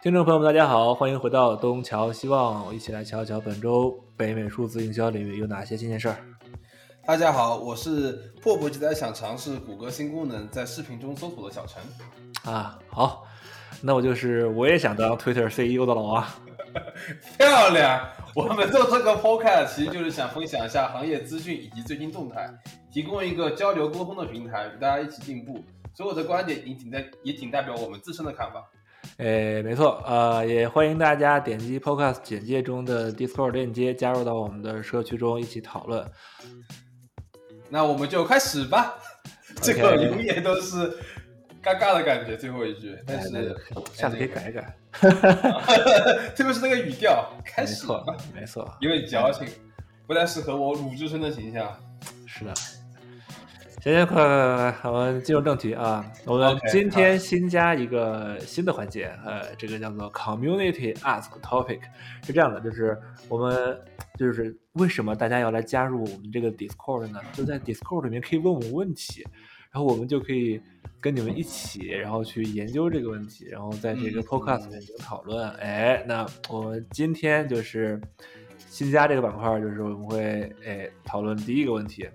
[0.00, 6.16] 听众朋友们，大家好，欢迎回到东瞧西望，一起来瞧一瞧本周北美数字营销领域有哪些新鲜事儿。
[7.04, 11.82] 大家好，我是迫不及待想尝试谷歌新功能在视频中搜索的小陈。
[12.54, 13.26] 啊，好，
[13.82, 16.24] 那我就是我也想当 Twitter CEO 的老王。
[17.36, 18.08] 漂亮！
[18.36, 22.48] 我们做这个 podcast 其实就是想分享一下行业资讯以及最新动态，
[22.92, 25.58] 提供一个交流沟通的平台，与大家一起进步。
[25.92, 28.64] 所有的观点也仅代也仅代表我们自身的看法。
[29.18, 36.08] 哎，没错，呃，也欢迎大家点击 podcast 简介中的 Discord 链接，加入到我们的社区中一起讨论。
[37.68, 38.94] 那我们就开始吧。
[39.60, 40.88] 这个永远都是
[41.60, 42.96] 尴尬的感觉，最后一句。
[43.04, 43.56] 但是
[43.92, 44.76] 下次可以改一改。
[46.36, 48.04] 特别是那个语调，开始吧。
[48.32, 49.48] 没错，有点矫情，
[50.06, 51.76] 不太适合我鲁智深的形象。
[52.24, 52.54] 是的。
[53.88, 56.04] 行行，快快快快，我们进入正题啊！
[56.26, 61.80] 我们今天新加一个新的环节，呃，这个叫做 Community Ask Topic，
[62.22, 62.98] 是这样的，就是
[63.30, 63.80] 我们
[64.18, 67.18] 就是为什么大家要来加入我们这个 Discord 呢？
[67.32, 69.22] 就在 Discord 里面可以问我们问题，
[69.70, 70.60] 然后我们就可以
[71.00, 75.48] 跟你们一起，然后去研究这个问题，然后在这个 Podcast 里面进行讨论。
[75.52, 77.98] 哎，那我们今天就是
[78.68, 82.06] 新加这个板块，就是我们会哎讨论第一个问题。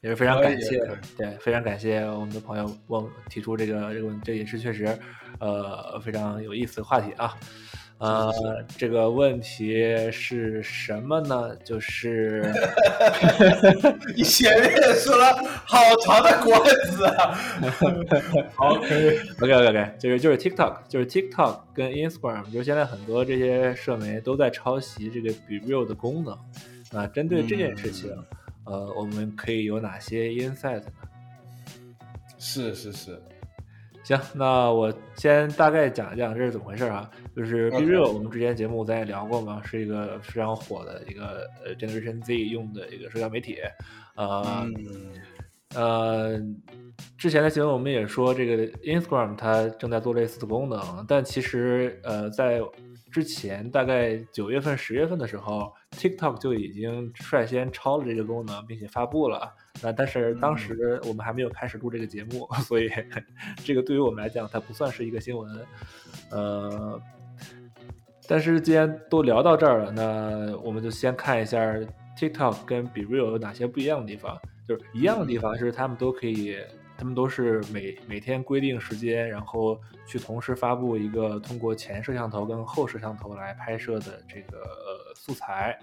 [0.00, 0.80] 也是非常感谢，
[1.16, 4.96] 对，非常感谢我们的朋友问提出这个这个问，这也是确实，
[5.40, 7.34] 呃，非常有意思的话题啊。
[7.98, 8.32] 呃，
[8.76, 11.56] 这个问题是什么呢？
[11.64, 12.44] 就是
[14.14, 15.34] 你前面说了
[15.66, 17.36] 好长的关子啊。
[18.54, 26.38] OK，OK，OK，就是就是 TikTok，就是 TikTok 跟 Instagram，就是现在很多这些社媒都在抄袭这个 Be Real 的功能
[26.92, 27.04] 啊。
[27.08, 28.16] 针对这件事情。
[28.68, 30.92] 呃，我们可以有哪些 insight 呢？
[32.38, 33.20] 是是是，
[34.04, 37.10] 行，那我先大概讲一讲这是怎么回事啊？
[37.34, 43.58] 就是 Be Real，我们之前节目咱也聊过嘛，是一个非常火的一个呃 Generation Z 用的一个社交媒体。
[44.14, 44.66] 呃
[45.74, 46.38] 呃，
[47.16, 52.60] 之前的新闻我们也说，这个 Instagram 它正在做类似的功能，但其实呃在。
[53.10, 59.52] 之前大概九月份、十月份的时候，TikTok 就已经率先超了这个功能，并且发布了。
[59.82, 62.90] 那但是当时我们还没有开始录这个节目， 所以
[63.64, 65.66] 这个对于我们来讲，它不算是一个新闻。
[66.30, 67.00] 呃，
[68.28, 71.74] 但是既然都聊到这儿了，那我们就先看一下
[72.18, 74.38] TikTok 跟 Be Real 有哪些不一样的地方。
[74.66, 76.58] 就是一样的地方，就是他们都可以。
[76.98, 85.78] 他们都是每每天规定时间，然后去同时发布一个通过前摄像头跟后摄像头来拍摄的这个素材，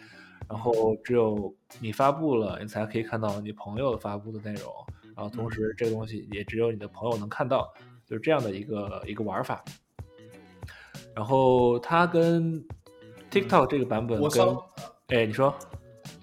[0.50, 4.70] 然后只有你发布了，你才可以看到你朋友发布的内容，
[5.16, 7.74] 然后同时这个东西也只有你的朋友能看到，
[8.06, 9.64] 就是这样的一个一个玩法。
[11.16, 12.62] 然后它跟
[13.32, 14.58] TikTok 这个版本跟，
[15.08, 15.56] 哎，你说，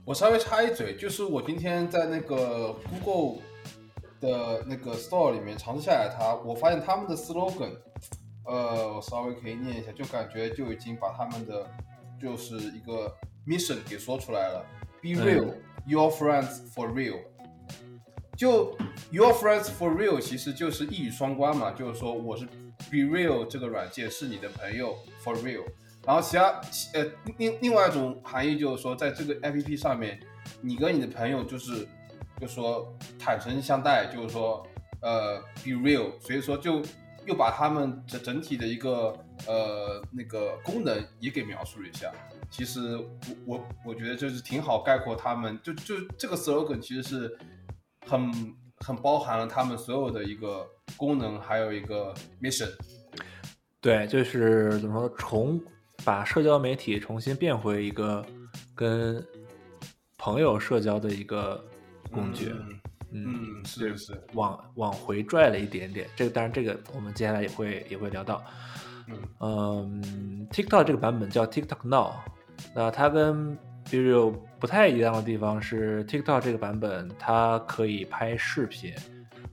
[0.05, 3.43] 我稍微插一嘴，就是我今天在那个 Google。
[4.23, 7.73] 的那个 store 里面尝试下来，它我发现他们的 slogan，
[8.47, 11.69] 呃，我稍微可以念一下，就感觉就已经把他们的
[12.21, 13.13] 就是一个
[13.45, 14.65] mission 给说出来了
[15.03, 17.19] ，Be real, your friends for real。
[18.37, 18.77] 就
[19.11, 22.47] your friends for real 其实就是一语双关嘛，就是说我是
[22.91, 25.65] Be real 这个软件是你的朋友 for real，
[26.07, 26.61] 然后其他
[26.95, 27.05] 呃
[27.39, 30.21] 另另外一种含义就是说在这个 app 上面，
[30.61, 31.89] 你跟你的朋友就是。
[32.43, 34.67] 就说坦诚相待，就是说，
[35.01, 36.83] 呃，be real，所以说就
[37.25, 39.17] 又把他们整整体的一个
[39.47, 42.11] 呃那个功能也给描述了一下。
[42.51, 43.07] 其实我
[43.47, 47.39] 我我觉得就是挺好概括他们，就就这个 slogan 其实是
[48.09, 48.33] 很
[48.79, 50.67] 很包含了他们所有的一个
[50.97, 52.73] 功能，还有一个 mission。
[53.81, 55.61] 对，就是怎么说，重
[56.05, 58.27] 把社交媒体重新变回一个
[58.75, 59.25] 跟
[60.19, 61.65] 朋友社交的一个。
[62.13, 62.55] 工具，
[63.11, 66.07] 嗯，是是，往往回拽了一点点。
[66.15, 68.43] 这个当然，这个我们接下来也会也会聊到。
[69.41, 72.13] 嗯，TikTok 这个版本叫 TikTok Now，
[72.75, 73.57] 那它跟
[73.91, 78.95] b e r e a 不太一样的地方是，TikTok 这个版本它可以拍视频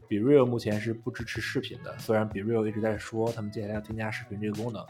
[0.07, 1.97] b e r e a 目前是不支持视频的。
[1.97, 4.85] 虽然 b e r e a 一直在说他们接下来要添加视频这个功能。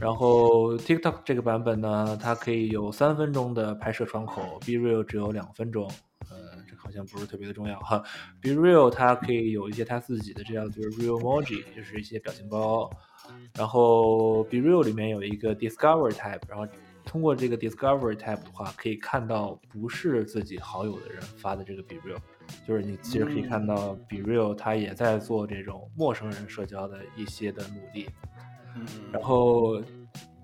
[0.00, 5.90] 然后 TikTok 这个版本呢，它可以有三分钟的拍摄窗口 b e r e a 只有两分钟。
[6.76, 8.02] 好像不是特别的重要哈。
[8.40, 12.90] Be Real 它可以有一些它自己的这样就是 Real Emoji，就是一些表情包。
[13.54, 16.66] 然后 Be Real 里面有一个 Discover Type，然后
[17.04, 22.18] 通过这个 Discover Type 的话，可以看到不是自己好友的人发的这个 Be Real，
[22.66, 28.08] 就是你其实可以看到 Be Real 它也在做这种陌生人社交的一些的努力。
[28.76, 29.82] 嗯然后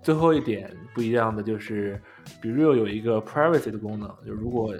[0.03, 2.03] 最后一点不一样的就是
[2.43, 4.75] ，Be Real 有一个 Privacy 的功能，就如果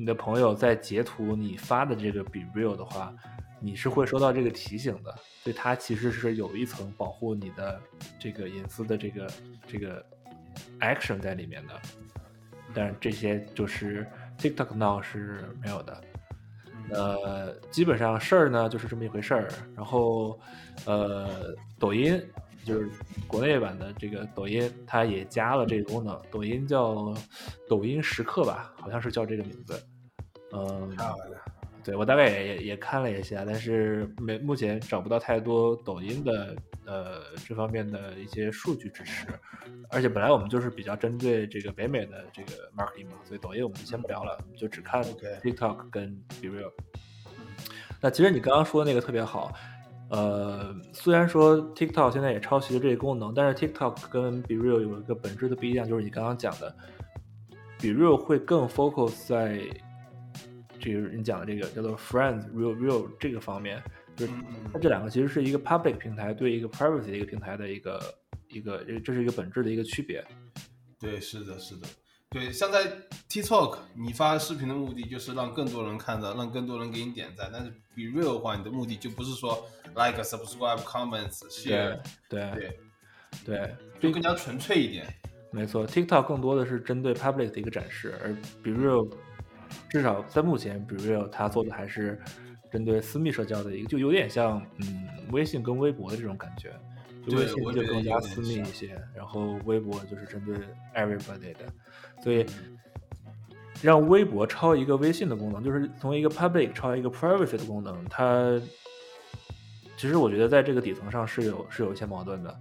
[0.00, 3.14] 你的朋友在截图你发的这个 Be Real 的话，
[3.60, 5.14] 你是会收到这个提醒的，
[5.44, 7.78] 所以它其实是有一层保护你的
[8.18, 9.30] 这个隐私的这个
[9.66, 10.02] 这个
[10.80, 11.74] action 在里面的。
[12.72, 14.06] 但是这些就是
[14.38, 16.02] TikTok Now 是没有的。
[16.92, 19.48] 呃，基本上事儿呢就是这么一回事儿。
[19.76, 20.40] 然后，
[20.86, 22.18] 呃，抖音
[22.64, 22.88] 就是
[23.26, 26.20] 国内版的这个抖音，它也加了这个功能。
[26.30, 27.14] 抖音叫
[27.68, 29.82] 抖音时刻吧，好像是叫这个名字。
[30.52, 30.96] 嗯，
[31.82, 36.54] 对我大概也也也看了一下，但是没目前找不到太多抖音的
[36.84, 39.26] 呃这方面的一些数据支持。
[39.90, 46.70] 而且本来我们就是比较针对这个北美的这个 marketing 嘛，所以抖音我们就先不聊了，就只看 TikTok 跟 Be Real。
[48.00, 49.52] 那其实你刚刚说的那个特别好，
[50.10, 56.74] 呃，虽然说 TikTok 现在也抄袭了这个功能，但是 TikTok 跟 Be Real 有一个本质的不一样，就是你刚刚讲的
[57.78, 59.60] ，Be Real 会更 focus 在。
[60.82, 63.82] 这个你讲的这个叫做 Friends Real Real 这个方面，
[64.16, 64.32] 就是
[64.72, 68.00] 它这两个其实是一个 public 平台对一个 privacy 的一个平台的一个
[68.48, 70.24] 一个，这是一个本质的一个区别。
[70.98, 71.86] 对，是的，是的，
[72.30, 72.84] 对，像在
[73.28, 79.66] TikTok，你发视频的目的就是让更多人看到，让更多人给你点赞，但是 Be Real 的话，你的目的就不是说
[79.96, 81.98] like、subscribe、comments、share，
[82.28, 82.78] 对对
[83.44, 85.12] 对，就更加纯粹一点。
[85.50, 88.32] 没错，TikTok 更多的是针对 public 的一个展示，而
[88.62, 89.12] Be Real。
[89.88, 92.20] 至少在目前，Be Real 它做的还是
[92.70, 96.72] 针对私密社交的一个，就有点像嗯微信跟微博的这种感觉，
[97.30, 100.56] 就微信就更加私密一些，然后微博就是针对
[100.94, 101.60] everybody 的，
[102.22, 102.44] 所以
[103.80, 108.60] 让微博超一个微信的功能，就是从一个 public 超一个 private 的功能，它
[109.96, 112.60] 其实我觉得在这个底层上是有是有一些矛盾的。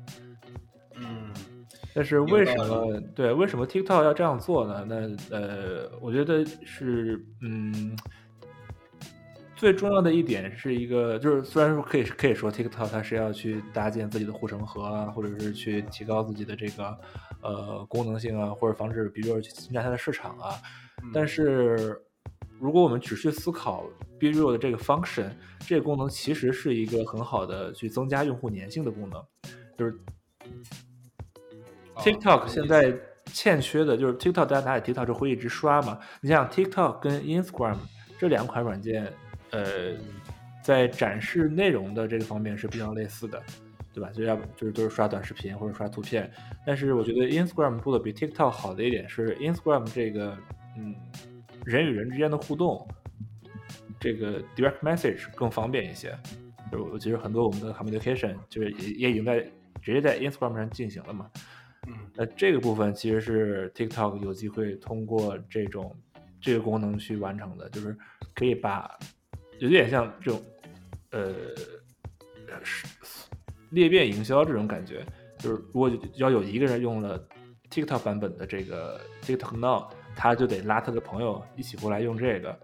[0.95, 1.31] 嗯
[1.92, 4.86] 但是为什么对为什么 TikTok 要这样做呢？
[4.88, 7.98] 那呃，我觉得是嗯，
[9.60, 16.98] 最重要的一点是一个，就是虽然说可以可以说 TikTok 它是要去搭建自己的护城河啊，或者是去提高自己的这个
[17.42, 20.56] 呃功能性啊，或者防止比如说去侵占它的市场啊，
[21.14, 22.02] 但是
[22.58, 23.84] 如果我们只去思考
[24.18, 25.30] Be Real 的这个 function，
[25.68, 29.22] 这个功能其实是一个很好的去增加用户粘性的功能，
[29.78, 30.00] 就是。
[31.98, 36.00] TikTok 现在欠缺的就是 TikTok，大家拿起 TikTok 就会一直刷嘛。
[36.22, 37.76] 你像 TikTok 跟 Instagram
[38.18, 39.12] 这两款软件，
[39.51, 39.96] 呃，
[40.63, 43.42] 在展示内容的这个方面是比较类似的，
[43.94, 44.10] 对吧？
[44.12, 46.31] 就要就是都是刷短视频或者刷图片。
[46.66, 50.38] 但是我觉得 Instagram 做的比 TikTok 好的一点是，Instagram 这个
[50.78, 50.96] 嗯
[51.66, 52.88] 人与人之间的互动，
[54.00, 56.18] 这个 direct message 更方便一些。
[56.72, 59.42] 就其实很多我们的 communication 就是也也已经在
[59.81, 61.30] 直接在 Instagram 上进行了嘛。
[62.13, 65.95] 那这个部分其实是 TikTok 有机会通过这种
[66.40, 67.98] 这个功能去完成的，就是
[68.36, 68.95] 可以把
[69.60, 70.42] 有点像这种
[71.12, 71.34] 呃
[73.70, 75.06] 裂变营销这种感觉，
[75.38, 77.24] 就是如果要有一个人用了
[77.70, 82.60] TikTok 版本的这个 TikTok Now，他就得拉他的朋友一起过来用这个，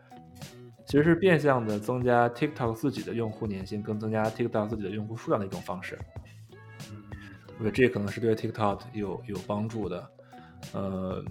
[0.86, 6.00] 其实是变相的增加 TikTok 自己的用户粘性，更增加 TikTok 自己的用户数量的一种方式。
[7.58, 10.12] 我觉得这可能是对 TikTok 有有帮助的，
[10.74, 11.24] 呃，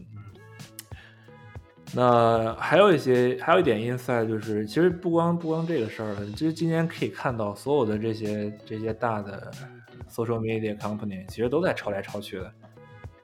[1.94, 9.50] 那还有一些，还有一点 inside 就是，其实不光不光这个事儿了，其实今天可以看到所有的这些这些大的
[10.10, 12.52] social media company 其实都在抄来抄去的。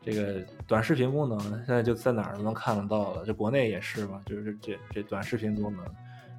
[0.02, 5.84] 这个短视频功能现在就在哪儿都能看得到了，就国内也是嘛，就是这这短视频功能，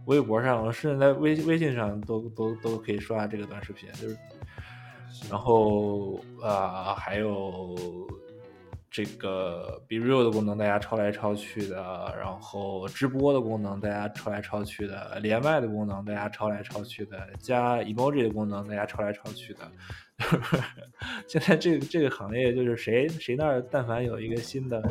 [0.06, 4.18] 微博上甚至在微微信上都都都可以刷这个短视频，就是。
[5.30, 7.76] 然后啊，还有
[8.92, 11.78] 这个 Be Real 的功能，大家抄来抄去的；
[12.20, 19.72] 然后直播的功能，大家抄来抄去的；连麦的功能，大家抄来抄去的；加 emoji 的功能，大家抄来抄去的。
[21.26, 24.84] 现在这这个行业，就是谁谁那儿但凡有一个新的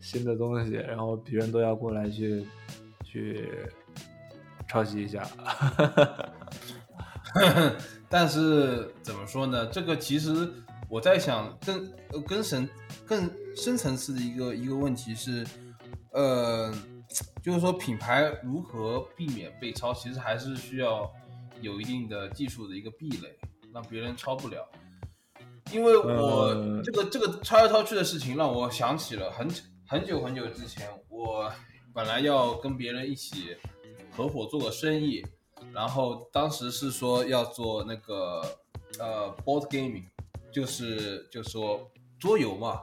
[0.00, 2.44] 新的东西，然后别人都要过来去
[3.02, 3.48] 去
[4.68, 5.26] 抄袭一下。
[8.06, 9.66] 但是怎么说呢？
[9.68, 10.52] 这个其实
[10.90, 11.90] 我在想，跟
[12.26, 12.68] 跟神、
[13.10, 15.44] 更深层次的一个一个问题是，
[16.12, 16.72] 呃，
[17.42, 21.12] 就是说品牌如何避免被抄，其实还是需要
[21.60, 23.36] 有一定的技术的一个壁垒，
[23.74, 24.64] 让别人抄不了。
[25.72, 29.50] 因为我这个这个抄来抄去的事情，让我想起了很
[29.88, 31.52] 很久很久之前，我
[31.92, 33.56] 本来要跟别人一起
[34.16, 35.26] 合伙做个生意。
[35.74, 38.40] 然后当时是说要做那个
[39.00, 40.04] 呃 board gaming，
[40.52, 41.90] 就是就说
[42.20, 42.82] 桌游嘛。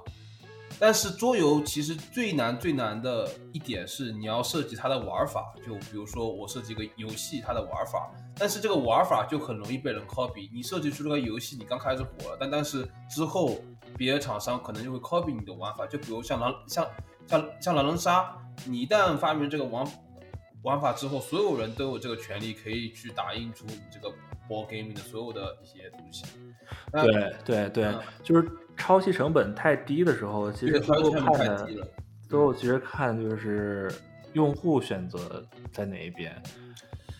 [0.79, 10.48] 但是桌游其实最难最难的一点是你要设计它的玩法，就比如说我设计一个游戏它的玩法，但是这个玩法就很容易被人 copy。
[10.53, 13.58] 你设计出这个游戏，你刚开始火了，但但是之后
[13.98, 16.88] 别的厂商可能就会 copy 你的玩法，就比如像狼像
[17.25, 19.84] 像像狼人杀，你一旦发明这个玩
[20.62, 24.10] 玩法之后，所有人都有这个权利可以去打印出你这个
[24.48, 26.24] board gaming 的所有的一些东西。
[26.91, 28.48] 对对对，就是。
[28.77, 31.67] 抄袭成本太低的时候，其实最后看的，
[32.29, 33.91] 最后其实看就是
[34.34, 36.41] 用户选择在哪一边。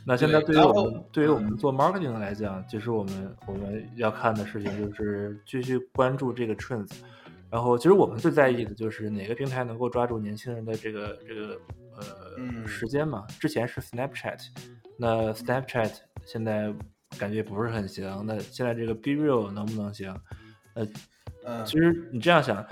[0.06, 6.92] 那现在对于我们对于我们做 marketing 来讲，其实我们我们要看的事情就是继续关注这个 trends。
[7.50, 11.60] 然后，其实我们最在意的就是哪个平台能够抓住年轻人的这个这个
[11.98, 13.26] 呃时间嘛。
[13.40, 14.40] 之前是 Snapchat，
[14.98, 15.92] 那 Snapchat
[16.26, 16.74] 现在
[17.18, 18.24] 感觉不是很行。
[18.26, 20.16] 那现在这个 Be Real 能不能行？
[20.76, 20.88] 呃。
[21.66, 22.66] 其实你这样想，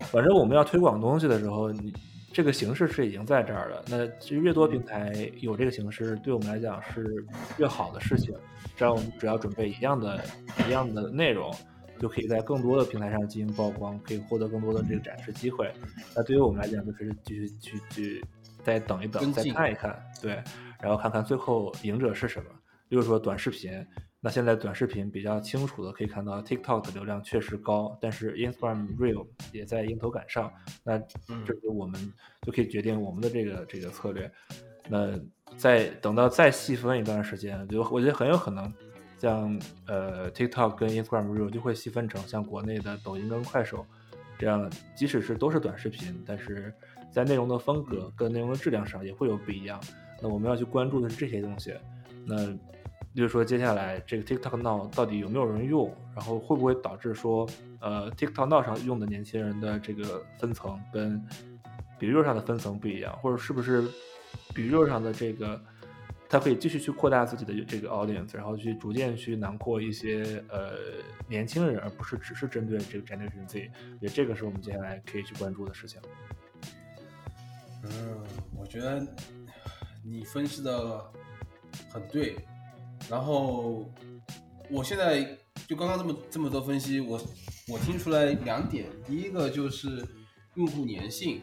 [0.00, 1.92] 反正我们要推广东西的时候，你
[2.32, 3.84] 这个形式是已经在这儿了。
[3.88, 7.24] 那其实越多平台有这个形式，对我们来讲是
[7.58, 8.34] 越好的事情。
[8.76, 10.22] 这样我们只要准备一样的、
[10.66, 11.52] 一样的内容，
[11.98, 15.70] 就可以在更多的平台上进行曝光，可以获得更多的这个展示机会。
[16.16, 18.24] 那对于我们来讲，就是继续去去
[18.62, 20.42] 再等一等，再看一看，对，
[20.80, 22.50] 然后看看最后赢者是什么。
[22.90, 23.72] 比如说短视频。
[24.22, 30.52] 那现在短视频比较清楚的可以看到，TikTok 的流量确实高，但是 Instagram Real 也在迎头赶上。
[30.84, 34.30] 那这是我们就可以决定我们的这个这个策略。
[34.90, 35.18] 那
[35.56, 38.70] 再等到再细分一段时间，就我觉得很有可能，
[39.16, 43.86] 像呃 TikTok 跟 Instagram Real 就会细分成像国内的抖音跟快手
[44.38, 46.70] 这样，即使是都是短视频，但是
[47.10, 49.80] 在内容的风格跟内容的质量上也会有不一样。
[50.20, 51.72] 那我们要去关注的是这些东西。
[52.26, 52.54] 那
[53.12, 55.92] 比如说，接下来这个 TikTok Now 到底有没有人用？
[56.14, 57.44] 然后会不会导致说，
[57.80, 61.20] 呃，TikTok Now 上用的年轻人的这个分层跟
[61.98, 63.12] 比如上的分层不一样？
[63.20, 63.84] 或者是不是
[64.54, 65.60] 比如上的这个，
[66.28, 70.74] 它可以继续去扩大自己的这个 audience，然后去逐渐去囊括一些呃
[71.26, 73.72] 年轻人，而不是只是针对这个 Generation Z？
[74.00, 76.00] 也这个是我们接下来可以去关注的事情。
[77.82, 77.90] 嗯，
[78.56, 79.04] 我觉得
[80.04, 81.04] 你分析的
[81.92, 82.36] 很对。
[83.10, 83.84] 然后，
[84.70, 85.36] 我现在
[85.66, 87.20] 就刚刚这么这么多分析，我
[87.66, 90.06] 我听出来两点，第一个就是
[90.54, 91.42] 用户粘性，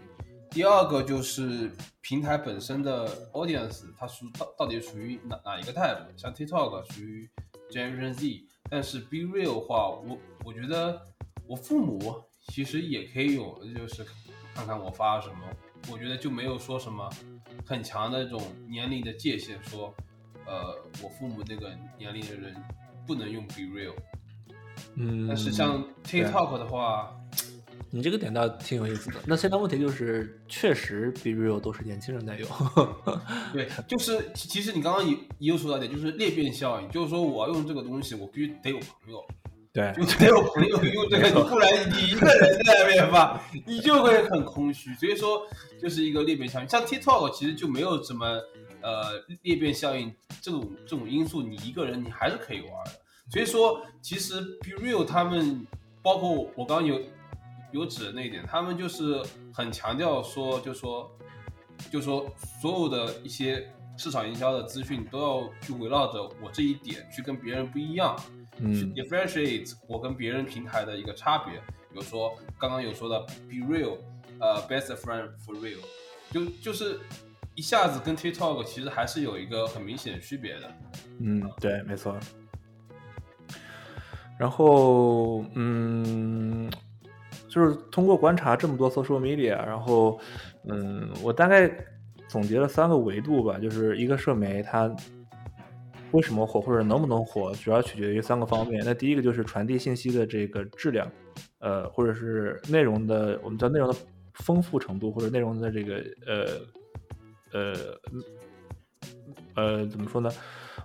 [0.50, 1.70] 第二个就是
[2.00, 6.08] 平台本身的 audience，它属到到底属于哪哪一个 type？
[6.16, 7.30] 像 TikTok 属于
[7.70, 11.02] Generation Z，但是 Be Real 的话，我我觉得
[11.46, 14.06] 我父母其实也可以有，就是
[14.56, 15.36] 看看我发什么，
[15.92, 17.10] 我觉得就没有说什么
[17.66, 19.94] 很强的这种年龄的界限说。
[20.48, 20.74] 呃，
[21.04, 22.56] 我父母那个年龄的人
[23.06, 23.94] 不能用 Be Real，
[24.96, 27.14] 嗯，但是像 TikTok 的话，
[27.92, 29.18] 你这个点倒挺有意思的。
[29.26, 32.48] 那现在问题就是，确实 Be Real 都是年轻人在用。
[33.52, 39.22] 对，就是其实你刚刚也也有说到点，就是裂变效应，就是说我要用这个东西，我必须得有朋友，
[39.74, 44.94] 对，就得有朋友用这个，不然你一个人在那边发，你就会很空虚。
[44.96, 45.46] 所以说，
[45.82, 46.70] 就是一个裂变效应。
[46.70, 48.42] 像 TikTok 其实就没有什么。
[48.88, 52.92] 呃，裂变效应这种这种因素，你一个人你还是可以玩的。
[53.30, 55.68] 所以说，其实 Be Real 他们，
[56.02, 57.02] 包括我刚刚有
[57.74, 59.22] 有指的那一点，他们就是
[59.54, 61.12] 很强调说，就说，
[61.92, 68.16] 就说所有的一些市场营销的资讯都要去围绕着我这一点去跟别人不一样，
[68.58, 71.60] 去 differentiate 我跟别人平台的一个差别。
[71.92, 73.98] 比如说刚刚有说的 Be Real，
[74.40, 75.84] 呃，Best Friend for Real，
[76.32, 77.02] 就就是。
[77.58, 80.72] 一下子跟 TikTok 其实还是有一个很明显的区别的。
[81.20, 82.16] 嗯，对，没错。
[84.38, 86.70] 然后，嗯，
[87.50, 90.20] 就是通过观察这么多 social media，然后，
[90.70, 91.68] 嗯，我大概
[92.28, 94.96] 总结了三个维度吧，就是一个社媒它
[96.12, 98.84] 为什么火或者能不能火，主要取决于三个方面。
[98.86, 101.12] 那第一个就是传递信息的这个质量，
[101.58, 103.96] 呃，或者是内容的，我们叫内容的
[104.36, 105.96] 丰富程度，或者内容的这个
[106.28, 106.62] 呃。
[107.54, 107.74] 呃，
[109.56, 110.30] 呃，怎么说呢？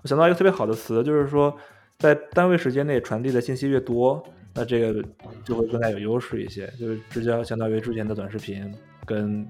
[0.02, 1.56] 我想到一个特别好的词，就是说，
[1.98, 4.22] 在单位时间内传递的信息越多，
[4.54, 5.04] 那这个
[5.44, 6.66] 就会更加有优势一些。
[6.78, 8.72] 就是直接相当于之前的短视频
[9.04, 9.46] 跟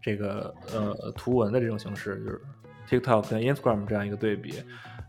[0.00, 2.40] 这个呃图文的这种形式，就是
[2.88, 4.54] TikTok 跟 Instagram 这样一个对比。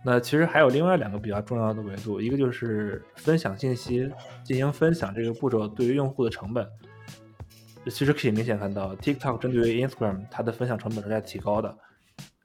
[0.06, 4.10] 那其实还有另外两个比较重要的维度，一个就是分享信息
[4.44, 6.66] 进行分享这个步骤对于用户的成本。
[7.90, 11.78] 其实可以明显看到，TikTok 针对于 Instagram，它的分享成本是在提高的。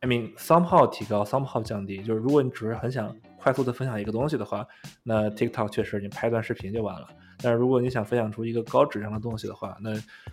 [0.00, 2.02] I mean，somehow 提高，somehow 降低。
[2.02, 4.66] 就是如果你只是很想快速的分享一个东西的话，
[5.02, 7.08] 那 TikTok 确实你拍段视频就完了。
[7.44, 9.90] 但是如果你想分享出一个高质量的东西的话，那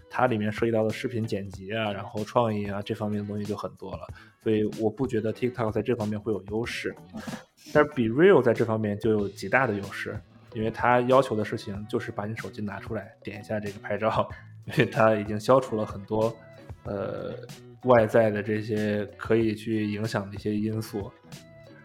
[0.09, 4.07] 它里面涉及到的视频剪辑啊，然后创意啊这方面的东西就很多了。
[4.43, 6.95] 所以我不觉得 TikTok 在这方面会有优势，
[7.73, 10.19] 但是比 Real 在这方面就有极大的优势，
[10.53, 14.29] 因为它要求的事情就是把你手机拿出来，点一下这个拍照，
[14.71, 16.35] 因为它已经消除了很多
[16.85, 17.33] 呃
[17.83, 21.11] 外在的这些可以去影响的一些因素。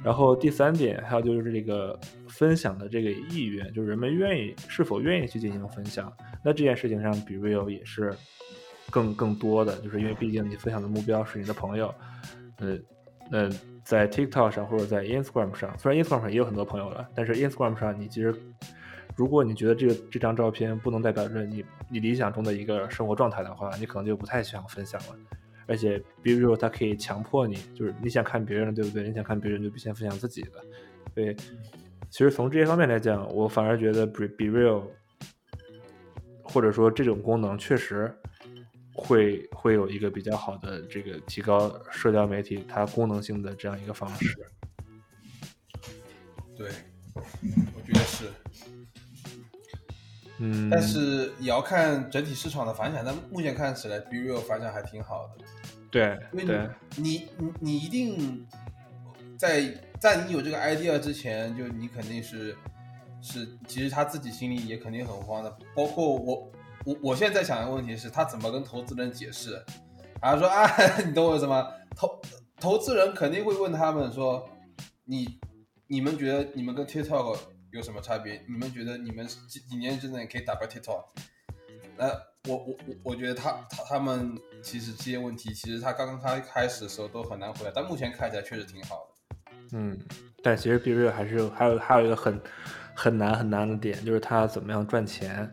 [0.02, 1.98] 然后第三点，还有就是这个
[2.28, 6.12] 分享的这个意愿，就是人们愿意是否愿意去进行分享。
[6.44, 8.14] 那这件事情上比 Real 也是
[8.90, 11.94] 更更多的，就是因为毕竟你分享的目标是你的朋友。
[12.58, 12.78] 呃，
[13.30, 13.48] 那
[13.82, 18.34] 在 TikTok 上或者在 Instagram 上，虽然 Instagram 上也有很多朋友了，但是 Instagram 上你其实，
[19.16, 25.16] 如果你觉得这个这张照片不能代表着你你理想中的一个生活状态的话，你可能就不太想分享了。
[25.66, 29.08] 而且，Be Real 它可以强迫你，就是你想看别人的，对不对？
[29.08, 30.50] 你想看别人，就必先分享自己的。
[31.14, 31.34] 对，
[32.10, 34.82] 其实从这些方面来讲，我反而觉得 be real
[36.42, 38.14] 或者说这种功能确实
[38.92, 44.36] 会会有一个比较好的这个提高社交媒体它功能性的这样一个方式。
[46.54, 46.68] 对，
[50.38, 53.04] 嗯，但是也要看整体市场的反响。
[53.04, 55.44] 但目前看起来，Be Real 反响还挺好的。
[55.90, 58.44] 对，因为你你你一定
[59.38, 62.56] 在在你有这个 idea 之前，就你肯定是
[63.22, 65.56] 是，其实他自己心里也肯定很慌的。
[65.74, 66.50] 包括我
[66.84, 69.62] 我我现在在想一个问题是，他怎么跟投资人解释？
[70.20, 70.68] 然后说啊，
[71.06, 71.68] 你懂我意思吗？
[71.94, 72.20] 投
[72.58, 74.48] 投资人肯定会问他们说，
[75.04, 75.38] 你
[75.86, 77.38] 你们觉得你们跟 TikTok？
[77.74, 78.40] 有什么差别？
[78.46, 81.06] 你们觉得你们几几年之内可以打败 TikTok？
[81.98, 82.06] 那
[82.48, 89.56] 我我我我觉得他他他们其实这些问题，其实他刚刚开开始的时候都很难回答，但目前看起来确实挺好的。
[89.72, 89.98] 嗯，
[90.40, 92.40] 但其实 B 瑞还是有还有还有一个很
[92.94, 95.52] 很难很难的点，就是他怎么样赚钱，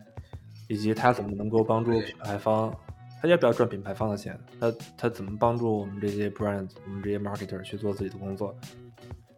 [0.68, 2.72] 以及他怎么能够帮助品牌方，
[3.20, 4.38] 他要不要赚品牌方的钱？
[4.60, 8.56] 他他怎么帮助我们这些 brand，我们这些 marketer 去做自己的工作？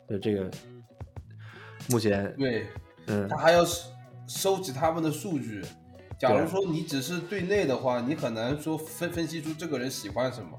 [0.07, 0.51] 对这个。
[1.89, 2.67] 目前对，
[3.07, 3.91] 嗯，他还要收
[4.27, 5.63] 收集他们的数据。
[6.19, 10.59] 假如说你只是对内的话，你很难说分分析出这个人喜欢什么。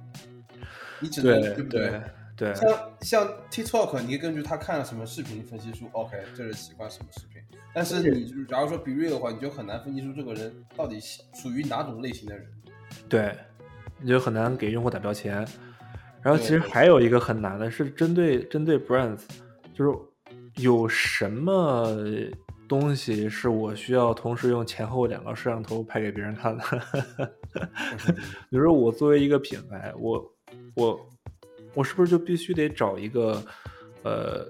[0.99, 2.01] 你只能对不对？
[2.35, 2.53] 对。
[2.53, 7.41] 像像 TikTok，你根据他看了什么视频分析出，OK，这人喜欢什么视频。
[7.73, 10.99] 但是你假如说 Be Real 的话，你就很难分析出这个人到底
[11.33, 12.45] 属于哪种类型的人。
[13.09, 13.35] 对，
[13.99, 15.45] 你就很难给用户打标签。
[16.21, 19.21] 然后其实还有一个很难的是针对针对 Brands，
[19.73, 19.97] 就是。
[20.57, 21.85] 有什么
[22.67, 26.63] 东西是我需要同时用前后两个摄像头拍给别人看的？
[28.49, 30.33] 比如说，我作为一个品牌，我
[30.75, 31.09] 我
[31.73, 33.43] 我是不是就必须得找一个
[34.03, 34.47] 呃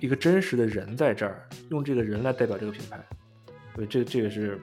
[0.00, 3.00] 一个真实的人在这儿，用这个人来代表这个品牌？
[3.76, 4.60] 对，这这个是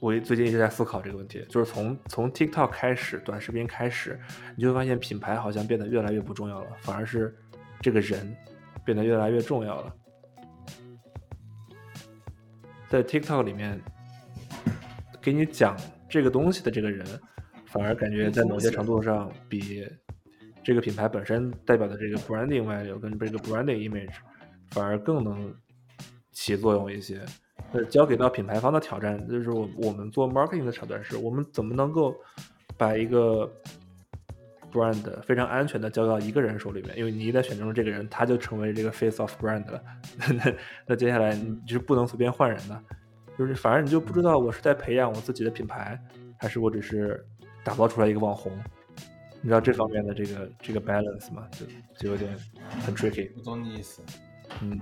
[0.00, 1.46] 我最近一直在思考这个问题。
[1.48, 4.20] 就是从从 TikTok 开始，短视频开始，
[4.56, 7.34] 你就会发现品牌好像变得越来越不重要了，反而是
[7.80, 8.36] 这个人。
[8.84, 9.94] 变得越来越重要了，
[12.88, 13.80] 在 TikTok 里面，
[15.22, 15.76] 给你讲
[16.08, 17.06] 这个东西的这个人，
[17.66, 19.86] 反而感觉在某些程度上比
[20.62, 24.14] 这个品牌本身代表的这个 branding value 跟这个 branding image
[24.70, 25.54] 反而更能
[26.32, 27.20] 起作用一些。
[27.72, 32.14] 呃，交给到品牌方的挑战就是我我们做 marketing 的挑战是，我们怎么能够
[32.76, 33.50] 把一个
[34.74, 39.80] brand 非常安全的交到一个人手里面，因为你一旦选中了这个人，他就成为这个 face of brand 了。
[40.34, 40.52] 那
[40.88, 42.82] 那接下来你就是不能随便换人的，
[43.38, 45.96] 就是反而你就不知道我是在培养我自己的品牌，
[46.38, 47.24] 还是我只是
[47.62, 48.52] 打造出来一个网红。
[49.40, 51.46] 你知道这方面的这个这个 balance 吗？
[51.52, 52.36] 就就有点
[52.84, 53.30] 很 tricky。
[53.36, 54.02] 我懂你意思。
[54.60, 54.80] 嗯，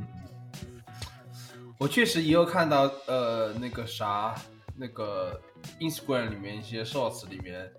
[1.78, 4.34] 我确实也有看到，呃，那个啥，
[4.76, 5.40] 那个
[5.80, 7.70] Instagram 里面一些 shorts 里面。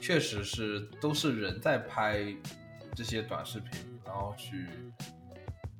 [0.00, 2.34] 确实是都是人在拍
[2.94, 4.66] 这些短视频，然后去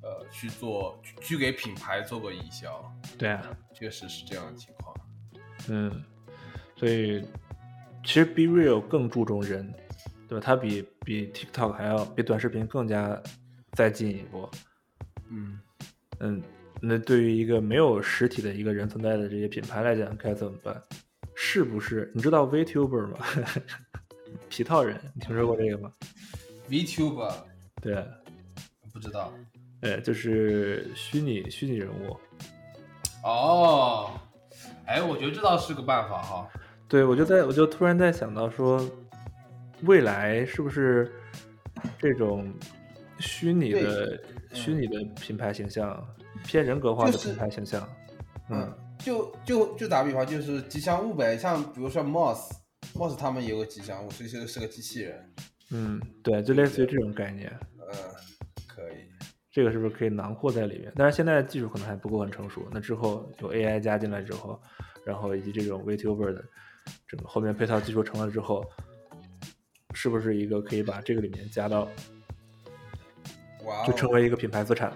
[0.01, 2.83] 呃去做去给品牌做个营销。
[3.17, 4.95] 对啊，确实是这样的情况。
[5.69, 6.03] 嗯，
[6.75, 7.23] 所以
[8.03, 9.73] 其实 Be Real 更注重人，
[10.27, 10.43] 对吧？
[10.45, 13.21] 它比比 TikTok 还要比短视频更加
[13.73, 14.49] 再进一步。
[15.29, 15.59] 嗯
[16.19, 16.41] 嗯，
[16.81, 20.81] 那对于一个没有实体的一个人存在的这些品牌来讲，该怎么办？
[21.35, 22.11] 是不是？
[22.13, 23.17] 你知道 Vtuber 吗？
[24.55, 25.91] 皮套人，你听说过这个吗
[26.69, 27.33] ？Vtuber，
[27.81, 28.05] 对，
[28.93, 29.33] 不知道，
[29.81, 32.15] 哎，就是虚拟虚拟人物。
[33.23, 34.11] 哦，
[34.85, 36.47] 哎，我觉得这倒是个办法哈。
[36.87, 38.87] 对，我就在我就突然在想到说，
[39.85, 41.11] 未来是不是
[41.97, 42.53] 这种
[43.17, 44.21] 虚拟的
[44.53, 45.99] 虚拟的品牌形象，
[46.45, 47.89] 偏人格化的品牌形象。
[48.51, 52.03] 嗯，就就就打比方，就是吉祥物呗，像比如说
[52.95, 55.33] Moss，Moss 他们也有个吉祥物，所以是是个机器人。
[55.71, 57.51] 嗯，对，就类似于这种概念。
[57.79, 57.87] 嗯，
[58.67, 59.09] 可以。
[59.51, 60.91] 这个是不是可以囊括在里面？
[60.95, 62.67] 但是现在技术可能还不够很成熟。
[62.71, 64.59] 那之后有 AI 加进来之后，
[65.05, 66.43] 然后以及这种 VTuber 的
[67.07, 68.65] 整个后面配套技术成了之后，
[69.93, 71.87] 是不是一个可以把这个里面加到，
[73.85, 74.91] 就成为一个品牌资产？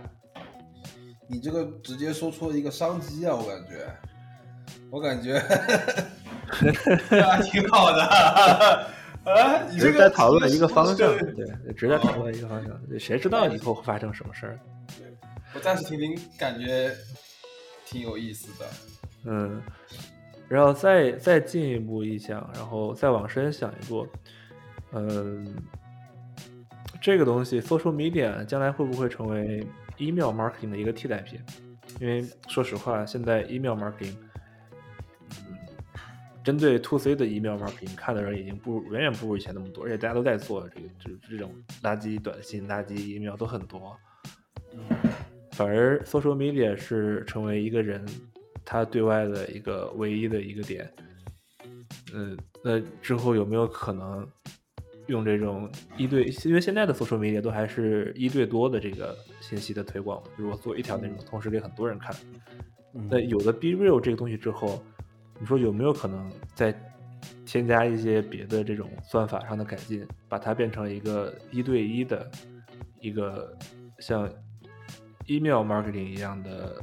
[1.28, 3.96] 你这个直接说出了一个商机啊，我感觉，
[4.90, 5.40] 我感觉，
[6.50, 8.04] 啊， 挺好的。
[8.04, 13.00] 啊， 你这在讨论一个方向，对，只是在讨论一个方向。
[13.00, 14.60] 谁知道以后会发生什么事儿？
[15.54, 16.92] 我暂时听听，感觉
[17.86, 18.66] 挺有意思的。
[19.26, 19.62] 嗯，
[20.48, 24.08] 然后再再进一步一想，然后再往深想一步，
[24.94, 25.56] 嗯，
[27.02, 29.66] 这个东西 social media 将来会不会成为
[29.98, 31.40] email marketing 的一个替代品？
[32.00, 34.27] 因为说实话，现在 email marketing，嗯，
[36.48, 43.94] 针对 to C 的 email marketing 看的人已经不远远不如以前那么多，而且大家都在做这个这这种垃圾短信、垃圾 email 都很多。
[45.52, 48.02] 反而 social media 是成为一个人
[48.64, 50.90] 他对外的一个唯一的一个点。
[52.14, 54.26] 嗯，那之后有没有可能
[55.08, 56.24] 用这种一对？
[56.46, 62.16] 因为现在的 social media 都还是一对多的这个信息的推广，就是我做一条内容，同时给很多人看。
[63.10, 64.82] 那有了 Be Real 这个东西之后，
[65.40, 66.76] 你说有没有可能再
[67.46, 72.30] 添加一些别的这种算法上的改进，把它变成一个一对一的
[73.00, 73.56] 一个
[74.00, 74.30] 像
[75.26, 76.82] email marketing 一样的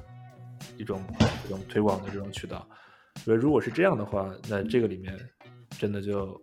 [0.76, 1.02] 一种
[1.42, 2.66] 这种推广的这种渠道？
[3.16, 5.18] 所以如果是这样的话，那这个里面
[5.70, 6.40] 真的就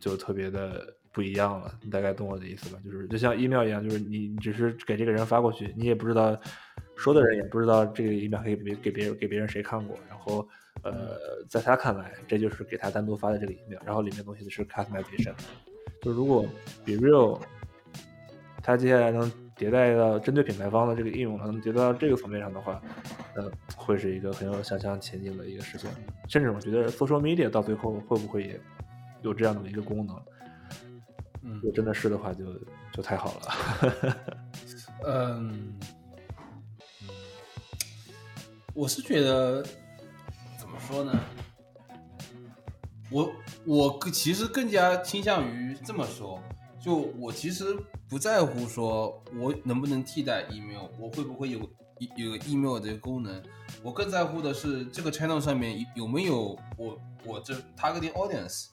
[0.00, 1.74] 就特别的不一样了。
[1.82, 2.78] 你大概懂我的意思吧？
[2.84, 6.38] 就是就像 email 一样，就是你只是给这个人发过去，你也不知道
[6.96, 10.46] 说的人也不知道这个 email 可以给给别人给别人谁看过，然后
[10.82, 15.34] 呃，在他看来，这就是给他单独发的这个 email，然后里面东西是 customization。
[16.00, 16.42] 就如果
[16.84, 17.40] Be Real
[18.62, 22.82] 它接下来能迭代到针对品牌方的这个应用，能迭代到这个层面上的话，
[23.36, 25.88] 呃，会是一个很有想象前景的一个事情。
[26.28, 28.60] 甚至我觉得 social media 到最后会不会也
[29.22, 30.16] 有这样的一个功能？
[31.44, 32.44] 嗯如果真的是的话就，
[32.92, 34.16] 就太好了。
[35.06, 35.74] 嗯，
[38.74, 39.64] 我是觉得
[40.86, 41.18] 说呢？
[43.10, 43.30] 我
[43.66, 46.42] 我其实更加倾向于这么说，
[46.80, 47.76] 就我其实
[48.08, 51.60] 不在乎说我能不能替代 email，我会不会有
[52.16, 53.42] 有 email 这个功能，
[53.82, 58.68] 我更在乎的是这个 channel 上面有没有我我这 targeting audience。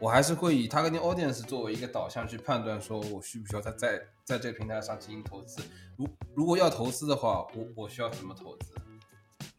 [0.00, 5.62] 我还是会以 targeting audience 作为一个导向去判断，说我需不需要在在在这个平台上进行投资。
[5.96, 8.74] 如如果要投资的话，我我需要怎么投资？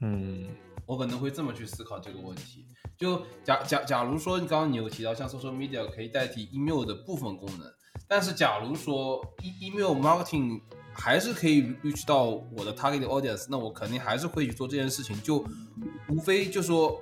[0.01, 0.49] 嗯
[0.85, 2.65] 我可能会这么去思考这个问题。
[2.97, 7.71] 就假假假如说，刚刚你有提到像 social media 可以代替 email 的部分功能，
[8.07, 10.61] 但是假如说 e m a i l marketing
[10.93, 15.19] 还是可以 reach 到我的 target audience，那我肯定还是会去做这件事情。
[15.21, 15.43] 就
[16.09, 17.01] 无非就说，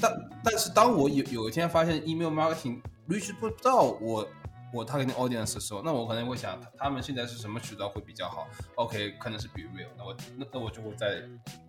[0.00, 4.28] 但但是当我有有一天发现 email marketing reach 不到我
[4.74, 11.22] 我 target audience 的时候，那我可能会想，他们现在是什么渠道会比较好？OK，可能是 Be Real，那我那那我就会在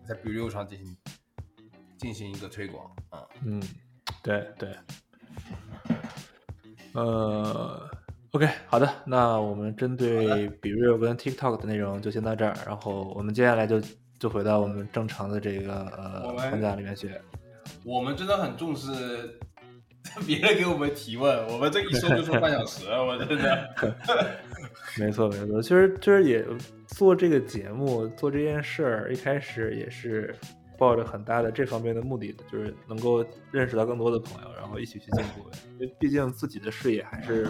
[0.08, 0.96] 在 Be Real 上进行
[1.98, 3.22] 进行一个推广啊。
[3.44, 3.62] 嗯，
[4.22, 4.68] 对对。
[6.92, 7.90] 呃
[8.30, 13.82] ，OK，好的，那我们针对 Be Real 跟 TikTok 的内容就先到这儿，然后我们接下来就
[14.18, 17.10] 就回到我们正常的这个呃框架里面去。
[17.84, 18.92] 我们真的很重视
[20.26, 23.74] 别人给我们提问，我们这一说就说半小时，我真的。
[24.96, 26.46] 没错，没错，其实其实也
[26.86, 30.32] 做这个节目，做这件事儿，一开始也是
[30.78, 35.50] 抱着很大的这方面的目的的，就是能够认识到更多的朋友，然后一起去进步。
[35.74, 37.44] 因为毕竟自己的视野还是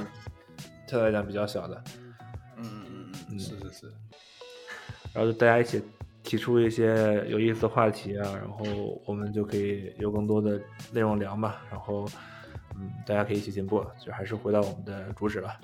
[0.86, 1.84] 相对来讲比较小的，
[2.56, 3.92] 嗯嗯嗯嗯，是是是。
[5.12, 5.82] 然后就大家一起
[6.22, 10.60] 提出一些有意思的话题啊，然后我们就可以有更多的
[10.92, 12.06] 内容聊嘛，然后
[12.76, 15.60] 嗯，大家可以一起进步，就还是回到我们的主旨吧。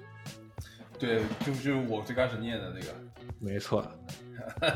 [0.99, 2.87] 对，就就是我最开始念的那个。
[3.38, 3.85] 没错。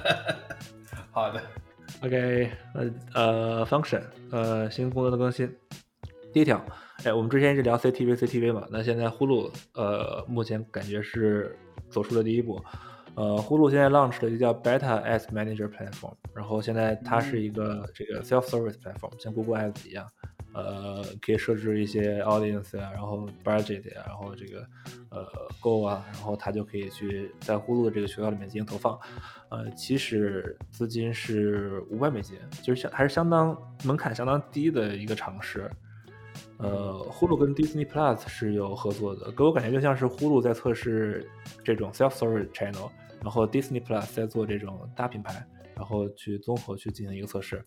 [1.12, 1.40] 好的。
[2.04, 5.50] OK，呃呃，function，呃，新功能的更新。
[6.34, 6.62] 第一条，
[7.02, 11.56] 哎，我们之前一直聊 CTV CTV 嘛，那现在呼噜，呃，目前感觉是
[11.88, 12.62] 走出了第一步。
[13.14, 20.06] 呃，呼噜现在 launch 了一个叫 Beta Ads Manager Platform，然后现在它是一个这个 self service platform，像 Google Ads 一样。
[20.52, 24.64] 呃，可以设置一些 audience 啊，然后 budget 啊，然后这个
[25.10, 25.26] 呃
[25.60, 28.96] go 啊，然后它就可以去在呼噜的这个渠道里面进行投放。
[29.54, 35.70] 呃，其实资金是五百美金，就是相还是相当门槛相当低的一个尝试。
[36.58, 41.30] 呃，呼噜跟 Disney Plus 是有合作的，给我感觉就像是呼噜在测试
[41.62, 42.90] 这种 self storage channel，
[43.22, 47.64] 然后 Disney Plus 在做这种大品牌，然后去综合去进行一个测试。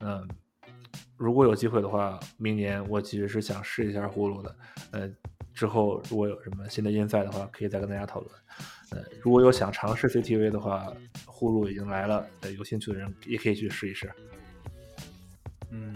[0.00, 0.26] 嗯，
[1.18, 4.56] 如果有机会的话，明年我其实是想试一下呼噜的。
[4.92, 5.10] 呃，
[5.52, 8.32] 之后如果有什么新的 insight 的话，可以再跟大家讨论。
[8.90, 10.92] 呃，如果有想尝试 CTV 的话，
[11.36, 14.10] 呼噜已经来了，呃，有兴趣的人也可以去试一试。
[15.70, 15.94] 嗯。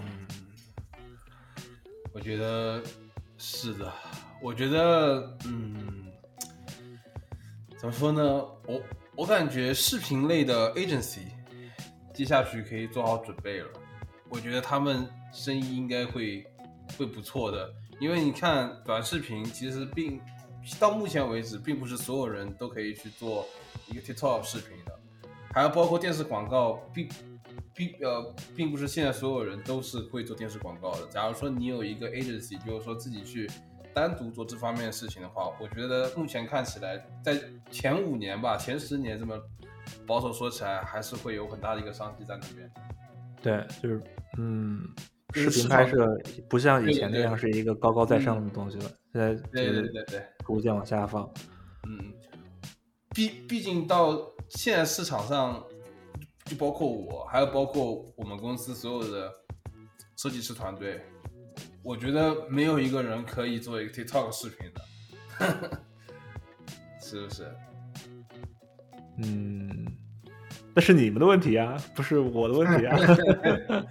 [2.12, 2.82] 我觉得
[3.38, 3.90] 是的，
[4.42, 6.12] 我觉得，嗯，
[7.78, 8.22] 怎么说呢？
[8.66, 8.82] 我
[9.16, 11.28] 我感觉视频类的 agency
[12.12, 13.68] 接下去可以做好准备了。
[14.28, 16.44] 我觉得他们生意应该会
[16.98, 20.20] 会不错的，因为你看短视频其实并
[20.78, 23.46] 到目前为止，并不是所有人都可以去做
[23.88, 24.99] 一个 TikTok 视频的，
[25.52, 27.08] 还有包括电视广告，并。
[27.72, 31.06] 并呃，并不是现在所有人都是会做电视广告的。
[31.06, 33.48] 假如说你有一个 agency，就是说自己去
[33.94, 39.38] 单独做这方面的事情的话，我觉得目前看起来，在前五年吧，前十年这么
[40.06, 42.70] 保守说起来，还是会有很大的一个商机在那边。
[43.40, 44.02] 对，就是
[44.36, 44.82] 嗯，
[45.32, 51.22] 视频拍摄不像以前那样是一个高高在上的东西了，现在对对对对，逐渐往下放。
[51.88, 52.12] 嗯，
[53.14, 54.18] 毕毕竟到
[54.50, 55.64] 现在市场上。
[56.46, 59.32] 就包括我，还有包括我们公司所有的
[60.16, 61.00] 设计师团队，
[61.80, 64.82] 我觉得没有一个人可以做一个 TikTok 视频的，
[67.00, 67.54] 是不是？
[69.18, 69.86] 嗯，
[70.74, 72.98] 那是你们的问题啊，不是我的问题啊。